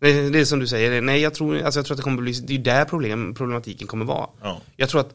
[0.00, 2.22] Det, det är som du säger, nej jag tror, alltså jag tror att det kommer
[2.22, 4.26] bli, det är där problem, problematiken kommer vara.
[4.42, 4.60] Ja.
[4.76, 5.14] Jag tror att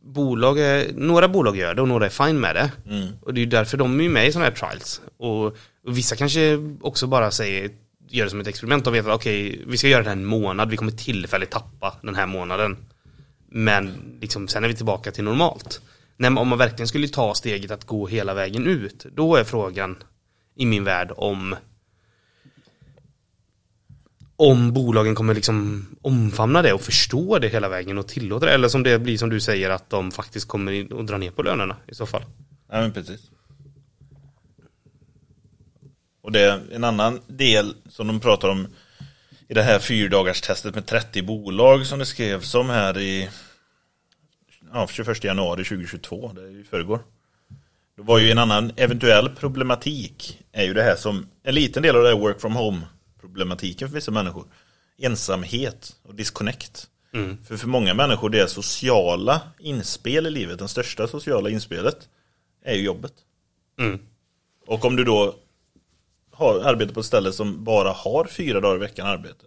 [0.00, 2.72] bolag, är, några bolag gör det och några är fine med det.
[2.86, 3.08] Mm.
[3.22, 5.00] Och det är ju därför de är med i sådana här trials.
[5.16, 5.54] Och, och
[5.84, 7.70] vissa kanske också bara säger,
[8.08, 10.24] gör det som ett experiment och vet att okej, vi ska göra det här en
[10.24, 12.76] månad, vi kommer tillfälligt tappa den här månaden.
[13.48, 15.80] Men liksom, sen är vi tillbaka till normalt.
[16.16, 19.96] Nej, om man verkligen skulle ta steget att gå hela vägen ut, då är frågan
[20.56, 21.56] i min värld om
[24.40, 28.52] om bolagen kommer liksom omfamna det och förstå det hela vägen och tillåta det.
[28.52, 31.30] Eller som det blir som du säger att de faktiskt kommer in och drar ner
[31.30, 32.22] på lönerna i så fall.
[32.70, 33.30] Ja, men precis.
[36.28, 38.68] Och det är en annan del som de pratar om
[39.48, 43.28] i det här fyrdagarstestet med 30 bolag som det skrevs om här i
[44.72, 47.00] ja, 21 januari 2022, det är ju förrgår.
[47.96, 51.96] Det var ju en annan eventuell problematik är ju det här som en liten del
[51.96, 52.80] av det här work from home
[53.20, 54.44] problematiken för vissa människor.
[54.98, 56.88] Ensamhet och disconnect.
[57.46, 62.08] För för många människor det sociala inspel i livet, det största sociala inspelet
[62.64, 63.12] är ju jobbet.
[63.78, 63.98] Mm.
[64.66, 65.34] Och om du då
[66.38, 69.44] har arbete på ett ställe som bara har fyra dagar i veckan arbete.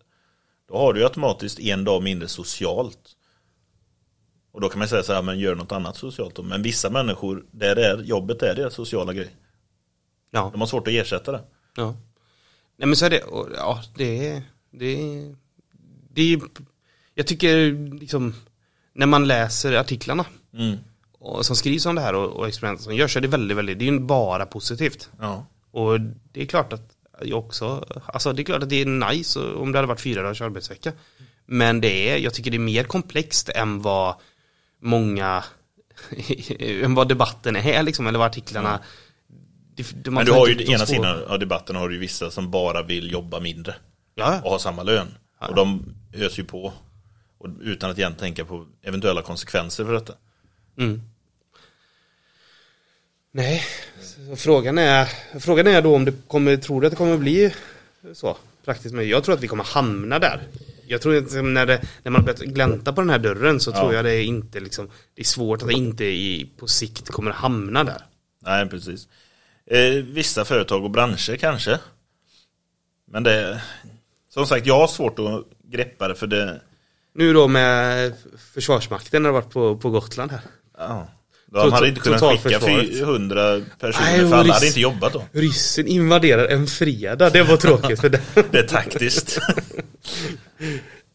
[0.69, 3.15] Då har du ju automatiskt en dag mindre socialt.
[4.51, 6.43] Och då kan man säga så här, men gör något annat socialt då.
[6.43, 9.35] Men vissa människor, där är jobbet är deras sociala grej.
[10.31, 10.49] Ja.
[10.51, 11.41] De har svårt att ersätta det.
[11.75, 11.95] Ja.
[12.77, 15.35] Nej men så är det, och, ja det är, det är,
[16.09, 16.41] det är,
[17.15, 18.33] jag tycker liksom,
[18.93, 20.77] när man läser artiklarna Mm.
[21.19, 23.57] och, som skrivs om det här och, och experimenten som görs så är det väldigt,
[23.57, 25.09] väldigt, det är ju bara positivt.
[25.19, 25.45] Ja.
[25.71, 25.99] Och
[26.31, 29.71] det är klart att jag också, alltså det är klart att det är nice om
[29.71, 30.91] det hade varit fyra dagars arbetsvecka.
[31.45, 34.15] Men det är, jag tycker det är mer komplext än vad
[34.81, 35.43] många,
[36.59, 38.79] än vad debatten är liksom, eller vad artiklarna
[39.75, 42.31] det, det, man Men du har ju ena sidan av debatten har du ju vissa
[42.31, 43.75] som bara vill jobba mindre.
[44.15, 45.07] Ja, och ha samma lön.
[45.39, 46.73] Och de öser ju på.
[47.37, 50.13] Och utan att egentligen tänka på eventuella konsekvenser för detta.
[50.77, 51.01] Mm.
[53.31, 53.63] Nej,
[54.01, 55.05] så frågan är,
[55.39, 57.53] frågan är då om det kommer, tror du att det kommer bli
[58.13, 59.11] så praktiskt möjligt?
[59.11, 60.47] Jag tror att vi kommer hamna där.
[60.87, 63.93] Jag tror att när, det, när man börjar glänta på den här dörren så tror
[63.93, 67.31] jag det är inte liksom, det är svårt att det inte i, på sikt kommer
[67.31, 68.01] hamna där.
[68.39, 69.07] Nej, precis.
[69.65, 71.79] Eh, vissa företag och branscher kanske.
[73.05, 73.61] Men det,
[74.29, 76.61] som sagt, jag har svårt att greppa det för det,
[77.13, 78.13] Nu då med
[78.53, 80.41] Försvarsmakten har varit på, på Gotland här.
[80.77, 81.07] ja.
[81.53, 82.97] De hade inte kunnat skicka Totalförsvaret.
[82.97, 85.23] 400 personer Nej, för alla hade inte jobbat då.
[85.31, 88.21] Ryssen invaderar en fredag, det var tråkigt för den.
[88.51, 89.39] Det är taktiskt.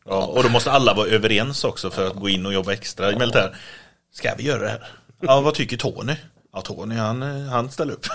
[0.09, 3.13] ja, och då måste alla vara överens också för att gå in och jobba extra
[3.13, 3.57] i militär.
[4.15, 4.89] Ska vi göra det här?
[5.21, 6.15] Ja, vad tycker Tony?
[6.53, 8.07] Ja, Tony han, eh, han ställer upp.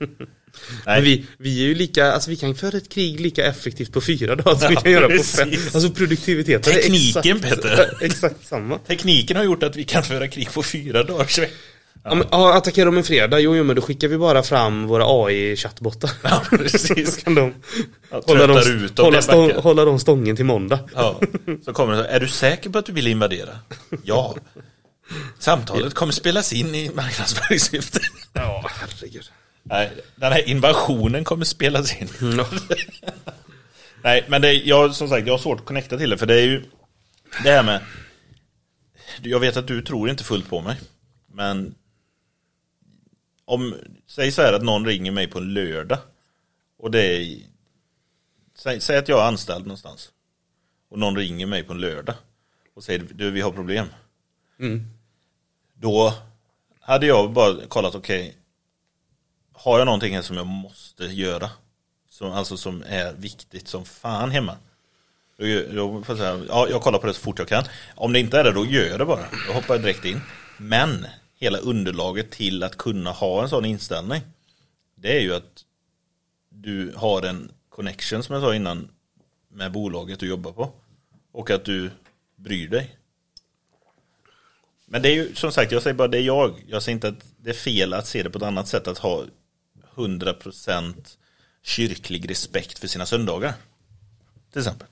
[0.86, 4.00] Men vi, vi är ju lika, alltså vi kan föra ett krig lika effektivt på
[4.00, 5.50] fyra dagar som vi kan göra på fem.
[5.50, 5.74] precis.
[5.74, 7.96] Alltså produktiviteten är Tekniken, exakt, Peter.
[8.00, 8.78] exakt samma.
[8.78, 11.26] Tekniken har gjort att vi kan föra krig på fyra dagar.
[12.04, 14.86] Ja, men, ja, attackerar de en fredag, jo, jo men då skickar vi bara fram
[14.86, 16.10] våra AI-chattbottar.
[16.22, 17.14] Ja, precis.
[17.14, 17.54] Så kan de
[18.10, 20.78] Ja, hålla, dem, ut hålla, stång, hålla dem stången till måndag.
[20.94, 21.20] Ja,
[21.64, 23.58] så kommer det så, är du säker på att du vill invadera?
[24.04, 24.36] Ja.
[25.38, 28.00] Samtalet kommer spelas in i marknadsföringssyfte.
[28.32, 29.30] Ja, herregud.
[29.68, 32.08] Nej, den här invasionen kommer spelas in.
[32.20, 32.46] Mm.
[34.02, 36.34] Nej, men det, jag, som sagt, jag har svårt att connecta till det, för det
[36.34, 36.64] är ju
[37.42, 37.80] det här med
[39.22, 40.76] Jag vet att du tror inte fullt på mig,
[41.26, 41.74] men
[43.44, 43.74] om,
[44.06, 45.98] säg så här att någon ringer mig på en lördag
[46.78, 47.38] och det är
[48.54, 50.10] säg, säg att jag är anställd någonstans
[50.90, 52.14] och någon ringer mig på en lördag
[52.74, 53.86] och säger du vi har problem.
[54.60, 54.90] Mm.
[55.74, 56.14] Då
[56.80, 58.36] hade jag bara kollat okej
[59.56, 61.50] har jag någonting som jag måste göra?
[62.10, 64.56] Som, alltså som är viktigt som fan hemma.
[65.36, 67.64] Då, då får jag, säga, ja, jag kollar på det så fort jag kan.
[67.94, 69.26] Om det inte är det då gör jag det bara.
[69.46, 70.20] Då hoppar jag direkt in.
[70.58, 71.06] Men
[71.38, 74.22] hela underlaget till att kunna ha en sån inställning
[74.96, 75.64] det är ju att
[76.48, 78.88] du har en connection som jag sa innan
[79.48, 80.72] med bolaget du jobbar på.
[81.32, 81.90] Och att du
[82.36, 82.96] bryr dig.
[84.86, 86.64] Men det är ju som sagt, jag säger bara det är jag.
[86.66, 88.98] Jag säger inte att det är fel att se det på ett annat sätt att
[88.98, 89.24] ha
[89.96, 90.94] 100%
[91.62, 93.52] kyrklig respekt för sina söndagar.
[94.52, 94.88] Till exempel.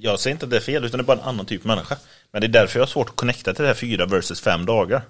[0.00, 1.66] Jag säger inte att det är fel utan det är bara en annan typ av
[1.66, 1.96] människa.
[2.32, 4.66] Men det är därför jag har svårt att connecta till det här fyra versus fem
[4.66, 5.02] dagar.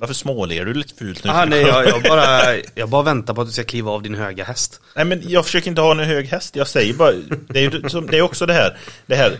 [0.00, 1.30] Varför småler du lite fult nu?
[1.30, 4.14] Aha, nej, jag, jag, bara, jag bara väntar på att du ska kliva av din
[4.14, 4.80] höga häst.
[4.96, 7.12] Nej men jag försöker inte ha en hög häst, jag säger bara,
[7.48, 9.38] det är, ju som- det är också det här, det här,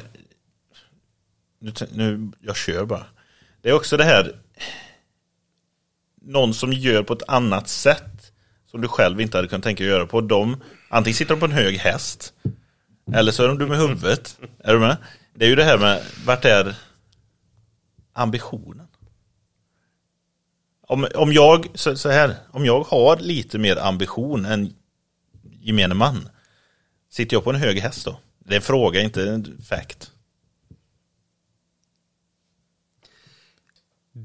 [1.60, 3.06] nu, nu, jag kör bara.
[3.62, 4.36] Det är också det här,
[6.28, 8.32] någon som gör på ett annat sätt,
[8.70, 11.46] som du själv inte hade kunnat tänka dig göra på, de, antingen sitter de på
[11.46, 12.32] en hög häst,
[13.12, 14.96] eller så är de dumma i huvudet, är du med?
[15.34, 16.76] Det är ju det här med, vart är
[18.12, 18.86] ambitionen?
[20.82, 24.74] Om, om jag, så, så här, om jag har lite mer ambition än
[25.60, 26.28] gemene man,
[27.10, 28.20] sitter jag på en hög häst då?
[28.38, 30.10] Det är en fråga, inte en fact.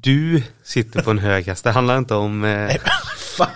[0.04, 2.44] Du sitter på en hög häst, det handlar inte om...
[2.44, 2.76] Eh,
[3.18, 3.48] Fan.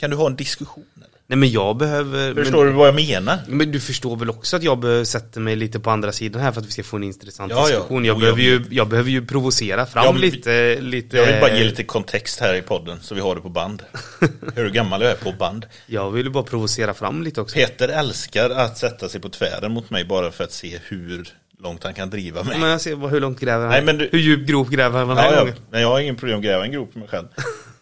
[0.00, 0.84] Kan du ha en diskussion?
[0.96, 1.08] Eller?
[1.26, 2.34] nej men jag behöver...
[2.34, 3.38] Förstår du vad jag menar?
[3.48, 6.42] Men, men du förstår väl också att jag behöver sätta mig lite på andra sidan
[6.42, 7.66] här för att vi ska få en intressant Ja, ja.
[7.66, 8.04] diskussion.
[8.04, 11.16] Jag, Jo, behöver jag ju, jag behöver ju provocera fram Ja, men vi- lite, lite...
[11.16, 13.82] Jag vill bara ge lite kontext här i podden så vi har det på band.
[14.54, 15.66] Hur gammal jag är på band.
[15.86, 17.54] Jag vill bara provocera fram lite också.
[17.56, 21.28] Peter älskar att sätta sig på tvären mot mig bara för att se hur
[21.58, 22.58] långt han kan driva mig.
[22.58, 23.70] Men jag ser hur långt gräver han?
[23.70, 25.54] Nej, men du- Hur djup grop gräver han den här Ja, gången?
[25.70, 27.26] Men jag har ingen problem att gräva en grop för mig själv.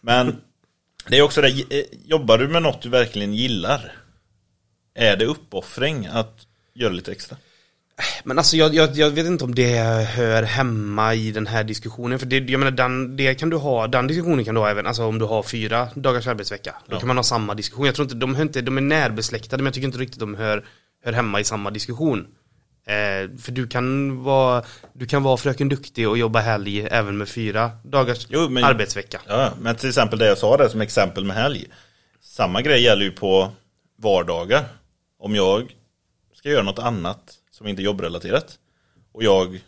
[0.00, 0.36] Men
[1.08, 3.92] det är också det, eh, jobbar du med något du verkligen gillar?
[4.94, 7.36] Är det uppoffring att göra lite extra?
[8.24, 12.18] Men alltså jag, jag, jag vet inte om det hör hemma i den här diskussionen.
[12.18, 14.86] För det, jag menar, den, det kan du ha, den diskussionen kan du ha även
[14.86, 16.74] alltså om du har fyra dagars arbetsvecka.
[16.86, 16.98] Då Ja.
[16.98, 17.86] kan man ha samma diskussion.
[17.86, 20.34] Jag tror inte, de, hör inte, de är närbesläktade men jag tycker inte riktigt de
[20.34, 20.64] hör,
[21.04, 22.26] hör hemma i samma diskussion.
[22.86, 27.28] Eh, för du kan, vara, du kan vara fröken duktig och jobba helg även med
[27.28, 29.20] fyra dagars Jo, men- arbetsvecka.
[29.26, 31.66] Ja, men till exempel det jag sa där som exempel med helg.
[32.20, 33.50] Samma grej gäller ju på
[33.98, 34.64] vardagar.
[35.18, 35.76] Om jag
[36.34, 38.58] ska göra något annat som inte är jobbrelaterat
[39.12, 39.60] och jag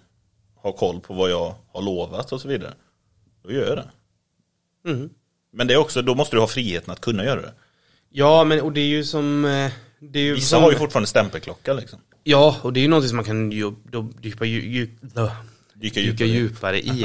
[0.63, 2.75] har koll på vad jag har lovat och så vidare.
[3.45, 3.91] Då gör jag det.
[4.91, 5.11] Mm.
[5.53, 7.53] Men det är också, då måste du ha friheten att kunna göra det.
[8.11, 9.45] Ja, men och det är ju som...
[9.45, 11.99] eh, Det är ju Vissa som, har ju fortfarande stämpelklocka liksom.
[12.25, 15.31] Ja, och det är ju någonting som man kan då- djup, då,
[15.75, 16.29] Dyka dyka djupare.
[16.29, 17.03] djupare i.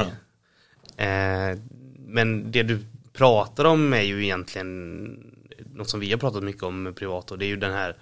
[0.98, 1.60] Eh,
[2.08, 2.80] men det du
[3.14, 5.34] pratar om är ju egentligen
[5.74, 7.98] något som vi har pratat mycket om privat och det är ju den här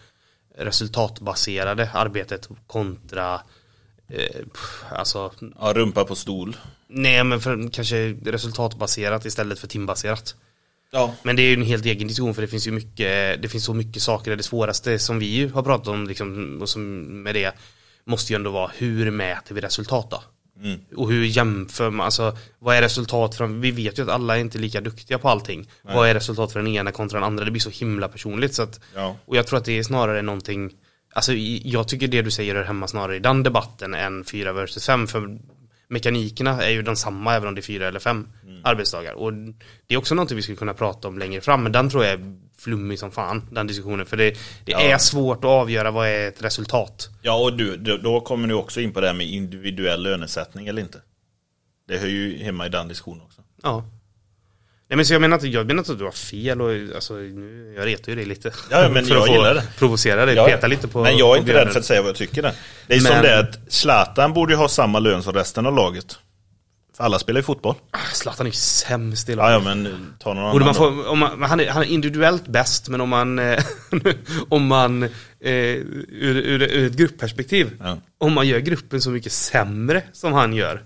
[0.57, 3.41] resultatbaserade arbetet kontra
[4.07, 4.45] eh,
[4.91, 6.57] alltså Ja, rumpa på stol.
[6.88, 10.36] nej men för, kanske resultatbaserat istället för timbaserat.
[10.91, 11.15] Ja.
[11.23, 13.63] Men det är ju en helt egen diskussion för det finns ju mycket, det finns
[13.65, 17.55] så mycket saker, det svåraste som vi har pratat om liksom, och som med det
[18.05, 20.23] måste ju ändå vara hur mäter vi resultat då?
[20.63, 20.79] Mm.
[20.95, 24.41] Och hur jämför man, alltså vad är resultat från, vi vet ju att alla är
[24.41, 25.69] inte lika duktiga på allting.
[25.81, 28.63] Vad är resultat för den ena kontra den andra, det blir så himla personligt så
[28.63, 29.15] att, Ja.
[29.25, 30.71] och jag tror att det är snarare någonting,
[31.13, 31.33] alltså
[31.63, 35.07] jag tycker det du säger är hemma snarare i den debatten än 4 versus 5
[35.07, 35.38] för
[35.89, 38.61] mekanikerna är ju densamma även om det är fyra eller fem Mm.
[38.63, 39.13] arbetsdagar.
[39.13, 39.33] Och
[39.88, 42.13] det är också någonting vi skulle kunna prata om längre fram, men den tror jag
[42.13, 44.05] är flummig som fan, den diskussionen.
[44.05, 44.29] För det,
[44.65, 44.79] det Ja.
[44.81, 47.09] är svårt att avgöra vad är ett resultat.
[47.21, 50.67] Ja, och du, då- då kommer du också in på det här med individuell lönesättning
[50.67, 51.01] eller inte.
[51.88, 53.41] Det hör ju hemma i den diskussionen också.
[53.63, 53.85] Ja.
[54.89, 57.13] Nej men så jag menar inte, jag menar inte att du har fel och alltså,
[57.13, 58.51] nu, jag retar ju dig lite.
[58.71, 59.63] Ja, ja, men För jag gillar det.
[59.77, 62.09] Provocera dig, Ja, peta lite på Men jag är inte rädd för att säga vad
[62.09, 62.53] jag tycker där.
[62.88, 65.75] Det är som Men- det att Zlatan borde ju ha samma lön som resten av
[65.75, 66.19] laget.
[66.97, 67.75] För alla spelar ju fotboll.
[68.13, 69.53] Zlatan är ju sämst i Ja, laget.
[69.67, 72.47] ja men ta någon Borde annan man få, om man, han, är, han är individuellt
[72.47, 73.63] bäst, men om man, eh,
[74.49, 75.09] om man eh,
[75.41, 77.97] ur, ur, ur ett gruppperspektiv, Ja.
[78.17, 80.83] om man gör gruppen så mycket sämre som han gör,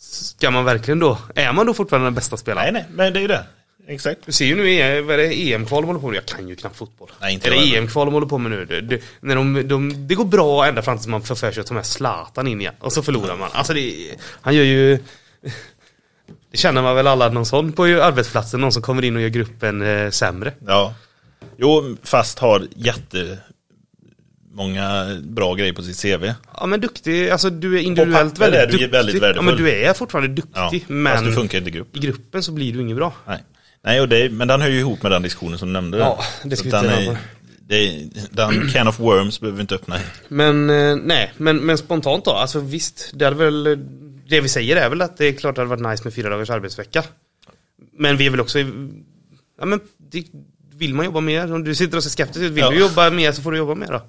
[0.00, 2.74] ska man verkligen då, är man då fortfarande den bästa spelaren?
[2.74, 3.44] Nej, nej, men det är ju det.
[3.86, 4.20] Exakt.
[4.26, 6.16] Du ser ju nu, vad är det EM-kval de håller på med?
[6.16, 7.10] Jag kan ju knappt fotboll.
[7.20, 7.76] Nej, inte är det.
[7.76, 8.64] EM-kval de håller på med nu?
[8.64, 11.60] Det, det, när de, de, det går bra ända fram tills man får för sig
[11.60, 12.74] att ta med Zlatan in igen.
[12.80, 13.48] Och så förlorar man.
[13.52, 14.98] Alltså det, han gör ju...
[16.50, 19.28] Det känner man väl alla någon sån på arbetsplatsen, någon som kommer in och gör
[19.28, 20.52] gruppen eh, sämre.
[20.66, 20.94] Ja.
[21.56, 22.66] Jo, fast har
[24.50, 26.32] jättemånga bra grejer på sitt CV.
[26.56, 28.90] Ja men duktig, alltså du är individuellt väldigt är du duktig.
[28.90, 29.44] väldigt ja värdefull.
[29.44, 31.96] men du är fortfarande duktig, Ja, fast men du funkar inte i grupp.
[31.96, 33.12] i gruppen så blir du inget bra.
[33.26, 33.38] Nej,
[33.84, 35.98] Nej och det, men den hör ju ihop med den diskussionen som du nämnde.
[35.98, 37.16] Ja, det ska vi den, är,
[37.68, 39.96] det, Den can of worms behöver vi inte öppna.
[40.28, 43.78] Men eh, nej, men, men spontant då, alltså visst, det hade väl,
[44.28, 46.28] det vi säger är väl att det är klart det hade varit nice med fyra
[46.30, 47.02] dagars arbetsvecka.
[47.98, 49.80] Men vi är väl också, ja men
[50.12, 50.24] det,
[50.76, 52.70] vill man jobba mer, om du sitter och ser skeptisk ut, vill Ja.
[52.70, 54.02] du jobba mer så får du jobba mer då.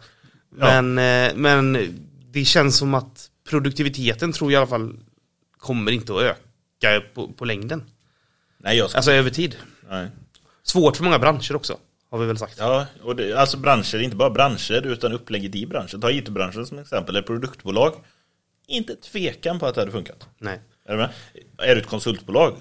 [0.60, 0.82] Ja.
[0.82, 0.98] Men,
[1.30, 1.96] eh, men
[2.32, 4.96] det känns som att produktiviteten tror jag i alla fall
[5.58, 7.84] kommer inte att öka på, på längden.
[8.58, 9.56] Nej, jag ska, Alltså över tid.
[9.90, 10.08] nej.
[10.64, 11.78] Svårt för många branscher också,
[12.12, 12.56] har vi väl sagt.
[12.58, 16.02] Ja, och det, alltså branscher, inte bara branscher utan upplägget i branschen.
[16.02, 17.94] Ta IT-branschen som exempel, eller produktbolag.
[18.68, 20.28] Inte tvekan på att det hade funkat.
[20.38, 20.60] Nej.
[20.86, 21.10] Är du med?
[21.58, 22.56] Är du ett konsultbolag?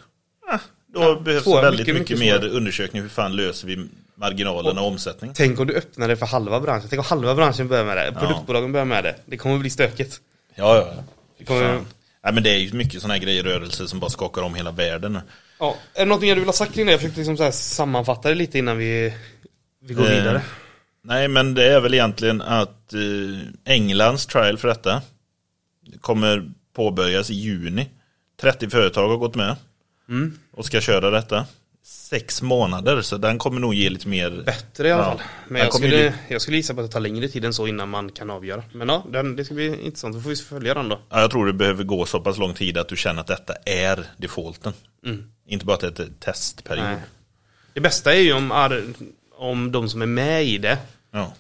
[0.47, 3.03] Ah, då behövs svårare, väldigt mycket, mycket, mycket mer undersökning.
[3.03, 3.86] Hur fan löser vi
[4.20, 5.32] marginalerna och omsättning?
[5.34, 6.86] Tänk om du öppnar det för halva branschen.
[6.90, 8.12] Tänk om halva branschen börjar med det.
[8.20, 9.16] Produktbolagen börjar med det.
[9.26, 10.20] Det kommer bli stökigt.
[10.54, 10.92] Ja, ja.
[10.96, 11.02] ja.
[11.38, 11.80] Det kommer...
[12.24, 14.70] Nej, men det är ju mycket sådana här grejer, rörelser som bara skakar om hela
[14.70, 15.18] världen.
[15.58, 15.76] Ja.
[15.94, 16.92] Är det något mer du vill ha sagt kring det?
[16.92, 19.14] Jag försökte liksom sammanfatta det lite innan vi,
[19.82, 20.42] vi går Eh, vidare.
[21.04, 25.02] Nej, men det är väl egentligen att eh, Englands trial för detta
[26.00, 27.88] kommer påbörjas i juni.
[28.40, 29.56] 30 företag har gått med
[30.08, 30.38] Mm.
[30.52, 31.46] och ska köra detta.
[31.82, 34.42] Sex månader, så den kommer nog ge lite mer...
[34.46, 35.08] Bättre i alla Ja.
[35.08, 35.20] fall.
[35.48, 36.12] Men Den jag ju skulle, dit.
[36.28, 38.62] jag skulle gissa på att det tar längre tid än så innan man kan avgöra.
[38.72, 40.14] Men ja, den, det ska bli intressant.
[40.14, 41.00] Då får vi följa den då.
[41.10, 43.54] Ja, jag tror det behöver gå så pass lång tid att du känner att detta
[43.66, 44.72] är defaulten.
[45.48, 46.84] Inte bara att det är ett testperiod.
[46.84, 46.96] Mm.
[46.96, 47.02] Nej.
[47.72, 48.52] Det bästa är ju om,
[49.38, 50.78] om de som är med i det
[51.12, 51.34] Ja.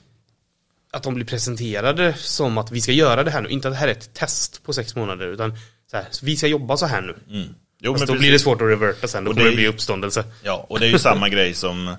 [0.92, 3.48] att de blir presenterade som att vi ska göra det här nu.
[3.48, 5.52] Inte att det här är ett test på sex månader utan
[5.90, 7.36] så här, vi ska jobba så här nu.
[7.40, 7.54] Mm.
[7.80, 8.20] Jo, Fast men då precis.
[8.20, 9.24] blir det svårt att reverta sen.
[9.24, 10.24] Då Och kommer det- det bli uppståndelse.
[10.42, 11.96] Ja, och det är ju samma grej som...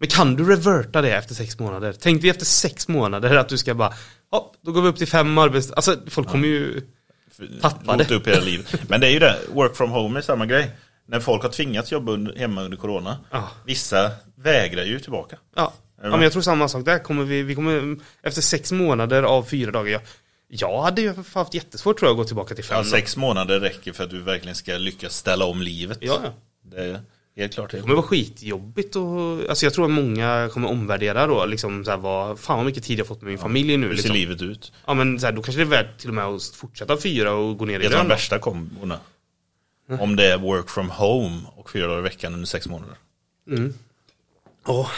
[0.00, 1.94] Men kan du reverta det efter sex månader?
[2.00, 3.92] Tänk dig efter sex månader att du ska bara,
[4.32, 5.70] ja, då går vi upp till fem arbets...
[5.72, 6.80] Alltså folk kommer ju...
[7.60, 8.04] Tappade.
[8.04, 8.74] Rota upp hela livet.
[8.88, 10.70] Men det är ju det, work from home är samma grej.
[11.08, 13.18] När folk har tvingats jobba under, hemma under corona.
[13.30, 13.48] Ja.
[13.66, 15.36] Vissa vägrar ju tillbaka.
[15.56, 15.72] Ja.
[16.02, 16.98] Ja, men jag tror samma sak där.
[16.98, 20.00] Kommer vi, vi kommer, efter sex månader av fyra dagar, jag,
[20.48, 22.76] jag hade ju haft jättesvårt tror jag att gå tillbaka till fem.
[22.76, 25.98] Ja, sex månader räcker för att du verkligen ska lyckas ställa om livet.
[26.00, 26.32] Ja, ja.
[26.62, 27.00] Det,
[27.36, 27.70] Helt klart.
[27.70, 31.90] Det kommer vara skitjobbigt och alltså jag tror att många kommer omvärdera då liksom så
[31.90, 34.14] här, vad, fan vad mycket tid jag fått med min familj nu Hur ser liksom.
[34.16, 34.72] livet ut?
[34.86, 37.32] Ja men så här, då kanske det är värt till och med att fortsätta fyra
[37.32, 38.98] och gå ner i Det är de lön värsta kombona.
[39.88, 42.96] Om det är work from home och fyra dagar i veckan under sex månader.
[44.66, 44.90] Åh, Då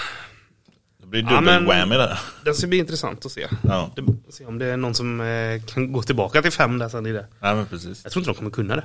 [1.11, 2.19] blir det Ja, dubbel men- whammy där.
[2.45, 3.47] det ska bli intressant att se.
[3.63, 4.03] Ja, Det,
[4.33, 7.13] se om det är någon som eh, kan gå tillbaka till fem där sen i
[7.13, 7.27] det.
[7.41, 8.01] nej men precis.
[8.05, 8.85] Jag tror inte de kommer kunna det.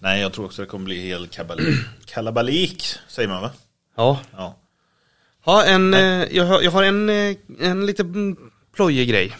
[0.00, 1.28] Nej, jag tror också det kommer bli hel
[2.06, 3.50] kalabalik, säger man va?
[3.96, 4.20] Ja.
[4.36, 4.56] Ja.
[5.44, 8.04] Ja, en, eh, jag, har, jag har en, eh, en lite
[8.76, 9.36] plojig grej.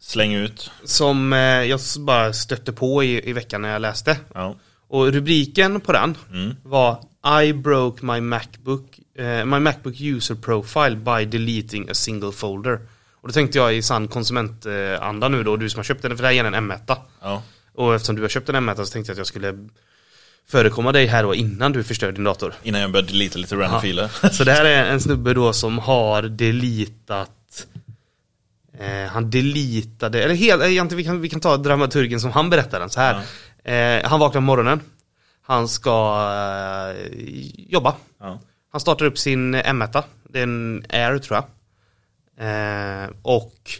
[0.00, 0.70] Släng ut.
[0.84, 4.16] Som eh, jag bara stötte på i, i veckan när jag läste.
[4.34, 4.56] Ja.
[4.88, 6.54] Och rubriken på den Mm.
[6.62, 7.04] var
[7.42, 12.80] I broke my Macbook, eh, my Macbook user profile by deleting a single folder.
[13.20, 16.22] Och då tänkte jag i sann konsumentanda nu då, du som har köpt den, för
[16.22, 16.96] det här är en M1.
[17.22, 17.42] Ja.
[17.74, 19.68] Och eftersom du har köpt en M1 så tänkte jag att jag skulle
[20.48, 22.54] förekomma dig här då innan du förstör din dator.
[22.62, 23.80] Innan jag börjar delita lite random Ja.
[23.80, 24.28] filer.
[24.32, 27.66] Så det här är en snubbe då som har deletat
[28.78, 30.62] eh, Han deletade, eller helt,
[30.92, 33.14] eh, vi kan, vi kan ta dramaturgen som han berättar den så här.
[33.64, 34.80] Eh, han vaknar på morgonen
[35.46, 36.18] Han ska
[36.96, 37.06] eh,
[37.68, 38.40] jobba Ja.
[38.72, 41.44] Han startar upp sin M1 Det är en Air tror jag
[43.04, 43.70] eh, Och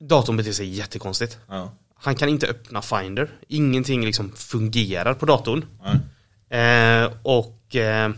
[0.00, 1.72] Datorn beter sig jättekonstigt Ja.
[1.94, 5.64] Han kan inte öppna Finder Ingenting liksom fungerar på datorn.
[6.50, 8.10] Eh, och eh,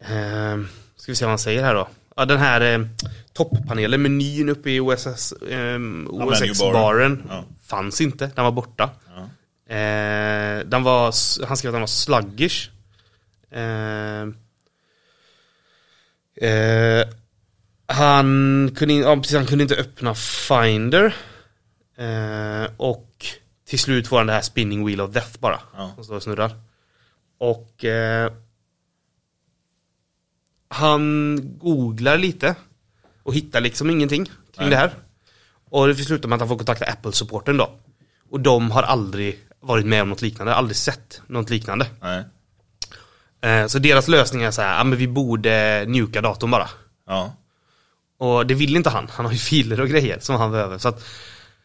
[0.00, 0.58] eh,
[0.96, 1.88] Ska vi se vad han säger här då.
[2.16, 2.86] Ja, den här eh,
[3.32, 7.44] topppanelen, menyn uppe i OSS, eh, OSX-baren Ja.
[7.66, 8.90] fanns inte, den var borta.
[9.70, 11.04] Eh, den var,
[11.46, 12.70] han skrev att den var sluggish.
[13.50, 14.22] Eh,
[16.50, 17.08] eh,
[17.86, 21.14] han, kunde, ja, precis, han kunde inte öppna Finder.
[21.96, 23.26] Eh, och
[23.64, 25.60] till slut får han det här spinning wheel of death bara.
[25.76, 25.92] Ja.
[25.94, 26.50] Som står och snurrar.
[27.38, 28.32] Och eh,
[30.68, 32.54] han googlar lite
[33.22, 34.70] och hittar liksom ingenting kring Nej.
[34.70, 34.90] det här.
[35.70, 37.70] Och det slutar med att han får kontakta Apple-supporten då.
[38.30, 41.86] Och de har aldrig varit med om något liknande, aldrig sett något liknande.
[42.00, 42.24] Nej.
[43.40, 46.68] Eh, så deras lösning är så här, ja men vi borde njuka datorn bara.
[47.06, 47.32] Ja.
[48.18, 50.78] Och det vill inte han, han har ju filer och grejer som han behöver.
[50.78, 51.04] Så att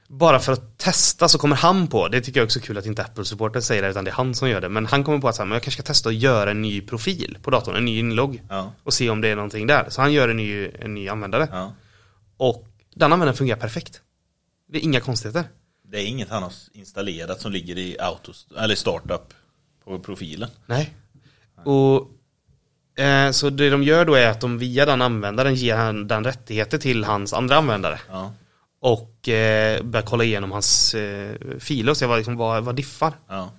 [0.07, 2.85] bara för att testa så kommer han på, det tycker jag också är kul att
[2.85, 4.69] inte Apple-supporten säger det utan det är han som gör det.
[4.69, 6.61] Men han kommer på att så här, men jag kanske ska testa att göra en
[6.61, 8.41] ny profil på datorn, en ny inlogg.
[8.49, 8.73] Ja.
[8.83, 9.85] Och se om det är någonting där.
[9.89, 11.47] Så han gör en ny, en ny användare.
[11.51, 11.73] Ja.
[12.37, 14.01] Och den användaren fungerar perfekt.
[14.67, 15.43] Det är inga konstigheter.
[15.91, 19.33] Det är inget han har installerat som ligger i autos, eller startup
[19.83, 20.49] på profilen.
[20.65, 20.93] Nej.
[21.65, 22.11] Och
[23.03, 26.23] eh, Så det de gör då är att de via den användaren ger han den
[26.23, 27.99] rättigheter till hans andra användare.
[28.09, 28.33] Ja.
[28.79, 33.13] Och eh, börjar kolla igenom hans eh, filer och se vad, liksom, vad, vad diffar.
[33.27, 33.51] Ja.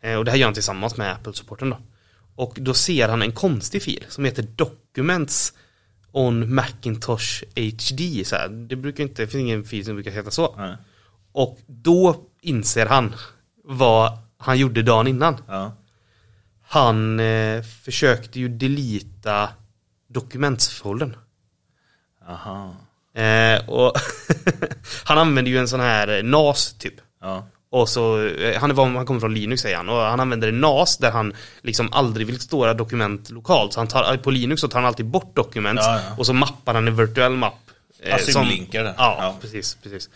[0.00, 1.78] Eh, och det här gör han tillsammans med Apple-supporten då.
[2.36, 5.52] Och då ser han en konstig fil som heter Documents
[6.12, 8.24] on Macintosh HD.
[8.24, 8.48] Så här.
[8.48, 10.54] Det brukar inte, det finns ingen fil som brukar heta så.
[10.58, 10.76] Nej.
[11.34, 13.14] Och då inser han
[13.64, 15.36] vad han gjorde dagen innan.
[15.48, 15.72] Ja.
[16.68, 19.48] Han eh, försökte ju delita
[20.08, 21.16] dokumentsfoldern.
[22.28, 22.74] Aha.
[23.22, 23.92] Eh, och
[25.04, 26.94] han använder ju en sån här NAS typ.
[27.20, 27.46] Ja.
[27.70, 30.52] Och så, eh, han, är van, han kommer från Linux säger han, och han använder
[30.52, 31.32] NAS där han
[31.62, 33.72] liksom aldrig vill stora dokument lokalt.
[33.72, 36.16] Så han tar, på Linux så tar han alltid bort dokument Ja, ja.
[36.18, 37.54] och så mappar han en virtuell mapp.
[38.02, 38.94] eh, Asymlinkar det.
[38.98, 39.36] Ja, Ja.
[39.40, 40.08] precis, precis.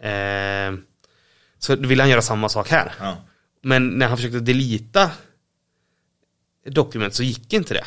[0.00, 0.78] Eh,
[1.58, 2.92] så då vill han göra samma sak här.
[3.00, 3.16] Ja.
[3.62, 5.10] Men när han försökte delita
[6.70, 7.84] dokument så gick inte det.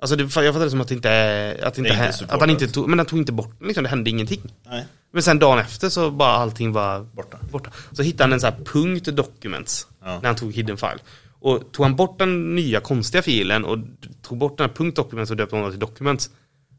[0.00, 2.34] Alltså det, jag fattade det som att inte, att, inte, inte supportat.
[2.34, 4.42] att han inte tog, men han tog inte bort liksom, det hände ingenting.
[4.66, 4.86] Nej.
[5.12, 7.38] Men sen dagen efter så bara allting var Borta.
[7.50, 7.70] borta.
[7.92, 10.18] Så hittade han en sån här punkt documents Ja.
[10.20, 10.98] när han tog hidden file.
[11.40, 13.78] Och tog han bort den nya konstiga filen och
[14.22, 16.30] tog bort den här punkt documents och döpte om den till documents.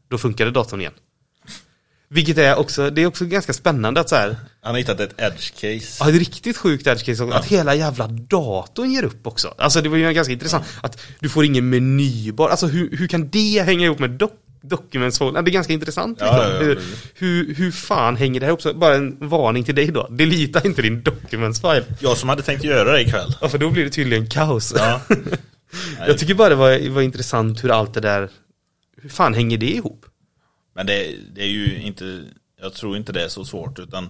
[0.08, 0.92] Då funkade datorn igen.
[2.08, 5.14] Vilket är också, det är också ganska spännande att så här, Han har hittat ett
[5.20, 5.96] edge case.
[6.00, 9.54] Ja, ett riktigt sjukt edge case också, att hela jävla datorn ger upp också.
[9.58, 10.64] Alltså det var ju ganska intressant.
[10.80, 14.30] Att du får ingen menybar, alltså hur, hur kan det hänga ihop med doc
[14.62, 15.18] documents?
[15.18, 16.18] Det är ganska intressant.
[16.20, 16.52] Ja, liksom.
[16.52, 17.12] ja, ja, hur, precis.
[17.14, 18.62] hur, hur fan hänger det här ihop?
[18.62, 20.08] Så bara en varning till dig då.
[20.10, 21.84] Delita inte din documents file.
[21.98, 23.34] Jag som hade tänkt göra det ikväll.
[23.40, 24.74] Ja, för då blir det tydligen kaos.
[24.76, 25.00] Ja.
[26.06, 28.28] Jag tycker bara det var, var intressant hur allt det där,
[29.02, 30.06] hur fan hänger det ihop?
[30.74, 32.24] Men det, det är ju inte,
[32.60, 34.08] jag tror inte det är så svårt utan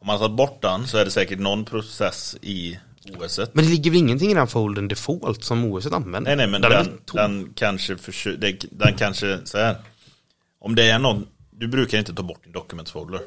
[0.00, 2.78] om man tar bort den så är det säkert någon process i
[3.16, 3.40] OS.
[3.52, 6.36] Men det ligger väl ingenting i den foldern default som OS använder?
[6.36, 7.16] Nej nej men den, tom.
[7.16, 7.96] den kanske
[8.38, 9.76] det, den kanske så här.
[10.60, 13.20] Om det är någon, du brukar inte ta bort din dokumentsfolder.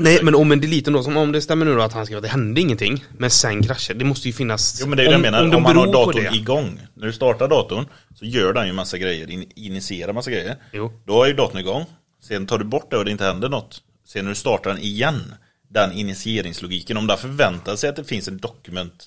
[0.00, 2.18] Nej men om en delete då, som om det stämmer nu då att han skrev
[2.18, 5.08] att det hände ingenting Men sen kraschade, det måste ju finnas Jo men det är
[5.08, 6.80] ju om, det jag menar, om, de man har datorn igång.
[6.94, 10.56] När du startar datorn så gör den ju massa grejer, in, initierar massa grejer.
[10.72, 10.92] Jo.
[11.06, 11.84] Då är ju datorn igång.
[12.22, 13.82] Sen tar du bort det och det inte händer något.
[14.06, 15.34] Sen när du startar den igen
[15.68, 19.04] Den initieringslogiken, om den förväntar sig att det finns en dokument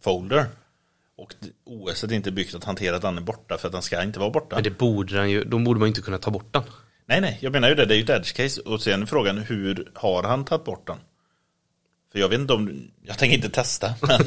[0.00, 0.46] folder
[1.18, 1.34] och
[1.64, 4.18] OS är inte byggt att hantera att den är borta för att den ska inte
[4.18, 4.56] vara borta.
[4.56, 6.62] Men det borde den ju, då borde man ju inte kunna ta bort den
[7.08, 7.84] Nej, nej, jag menar ju det.
[7.84, 8.60] Det är ju ett edge case.
[8.60, 10.96] Och sen är frågan, hur har han tagit bort den?
[12.12, 14.20] För jag vet inte om, jag tänker inte testa, men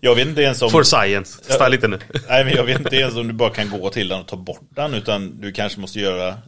[0.00, 0.70] jag vet inte ens om...
[0.70, 1.98] For science, stanna lite nu
[2.28, 4.36] Nej, men jag vet inte ens om du bara kan gå till den och ta
[4.36, 6.40] bort den, utan du kanske måste göra lite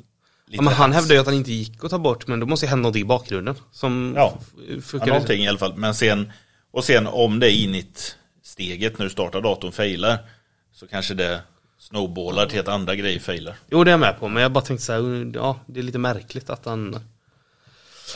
[0.57, 2.67] ja, men Han hävdar ju att han inte gick att ta bort men då måste
[2.67, 4.39] det hända någonting i bakgrunden Som Ja.
[5.07, 5.75] någonting i alla fall.
[5.77, 6.33] Men sen,
[6.71, 10.19] och sen om det init-steget när du startar datorn failar,
[10.75, 11.41] så kanske det
[11.89, 13.57] snowballar till att andra grejer failar.
[13.71, 15.85] Jo det är jag med på men jag bara tänkte så här, ja det är
[15.85, 17.01] lite märkligt att han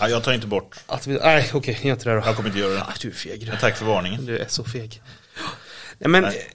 [0.01, 0.77] Ja, jag tar inte bort.
[0.87, 2.83] att vi, Nej okej, gör inte det då Jag kommer inte göra det.
[2.83, 3.47] ah, Du är feg.
[3.49, 4.27] Men tack för varningen.
[4.27, 5.03] Du är så feg.
[5.99, 6.51] Nej, men Nej.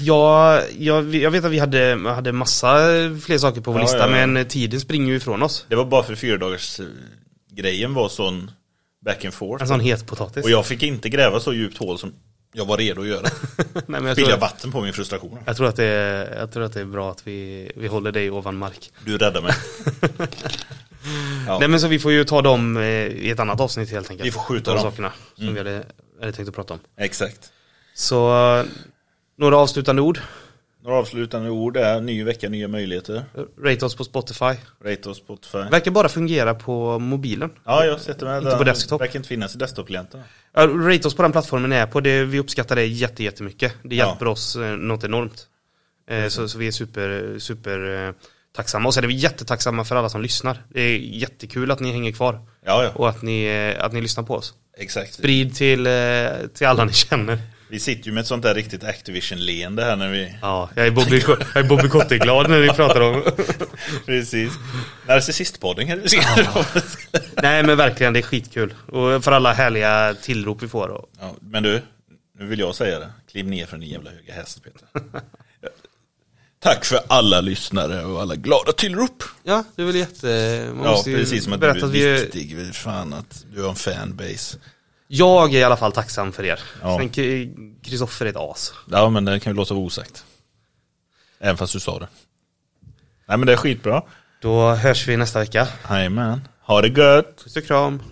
[0.00, 2.78] jag, jag, jag vet att vi hade, hade massa
[3.24, 4.26] fler saker på vår Ja, lista ja, ja.
[4.26, 5.66] men tiden springer ju ifrån oss.
[5.68, 6.86] Det var bara för fyra dagars eh,
[7.50, 8.50] grejen var sån
[9.04, 9.62] back and forth.
[9.62, 10.44] En sån het potatis.
[10.44, 12.12] Och jag fick inte gräva så djupt hål som
[12.52, 13.26] jag var redo att göra.
[13.86, 15.38] Nej, jag, Spilla vatten på min frustration.
[15.44, 18.12] jag, tror att det är, jag tror att det är bra att vi, vi håller
[18.12, 18.92] dig ovan mark.
[19.04, 19.54] Du räddade mig.
[21.46, 21.58] Ja.
[21.58, 24.26] Nej men så vi får ju ta dem eh, i ett annat avsnitt helt enkelt.
[24.26, 24.86] Vi får skjuta De dem.
[24.86, 24.92] Mm.
[24.92, 25.84] sakerna som vi hade,
[26.20, 26.80] hade tänkt att prata om.
[26.96, 27.52] Exakt.
[27.94, 28.64] Så eh,
[29.38, 30.20] några avslutande ord.
[30.84, 33.24] Några avslutande ord är ny vecka, nya möjligheter.
[33.64, 34.54] Rate oss på Spotify.
[34.84, 35.58] Rate oss Spotify.
[35.58, 37.50] Verkar bara fungera på mobilen.
[37.64, 39.00] Ja, jag sätter med Inte på desktop.
[39.00, 40.20] verkar inte finnas i desktop-klienten.
[40.54, 43.74] Ja, rate oss på den plattformen ni är på, det, vi uppskattar det jätte, jättemycket.
[43.82, 44.06] Det Ja.
[44.06, 45.46] hjälper oss eh, något enormt.
[46.10, 48.14] Eh, så, så vi är super, super eh,
[48.56, 48.88] tacksamma.
[48.88, 50.62] Och sen är vi jättetacksamma för alla som lyssnar.
[50.68, 52.40] Det är jättekul att ni hänger kvar.
[52.64, 52.90] Ja, ja.
[52.94, 54.54] Och att ni, att ni lyssnar på oss.
[54.78, 55.14] Exakt.
[55.14, 55.88] Sprid till,
[56.54, 57.38] till alla ni känner.
[57.70, 60.36] Vi sitter ju med ett sånt där riktigt Activision-leende här när vi...
[60.42, 63.22] Ja, jag är Bobby, jag är Bobby Kotte-glad när ni pratar om
[64.06, 64.52] Precis.
[65.06, 66.64] Narcissistpodden kanske vi ska
[67.42, 68.74] Nej men verkligen, det är skitkul.
[68.86, 70.88] Och för alla härliga tillrop vi får.
[70.88, 71.82] Och, ja, Men du,
[72.38, 73.10] nu vill jag säga det.
[73.30, 74.88] Kliv ner från din jävla höga häst Peter.
[76.62, 79.24] Tack för alla lyssnare och alla glada tillrop.
[79.42, 80.26] ja, det är väl jätte...
[80.74, 82.74] Man Ja, precis som att du är vi viktig.
[82.74, 84.58] Fan att du har en fanbase.
[85.12, 86.60] Jag är i alla fall tacksam för er.
[86.82, 86.98] Ja.
[86.98, 87.10] Sen
[87.82, 88.74] Kristoffer är ett as.
[88.90, 90.24] Ja, men det kan vi låta vara osagt.
[91.38, 92.08] Även fast du sa det.
[93.28, 94.02] Nej, men det är skitbra.
[94.40, 95.68] Då hörs vi nästa vecka.
[95.90, 96.48] Jajamän.
[96.62, 97.42] Ha det gött.
[97.44, 98.02] Puss och kram.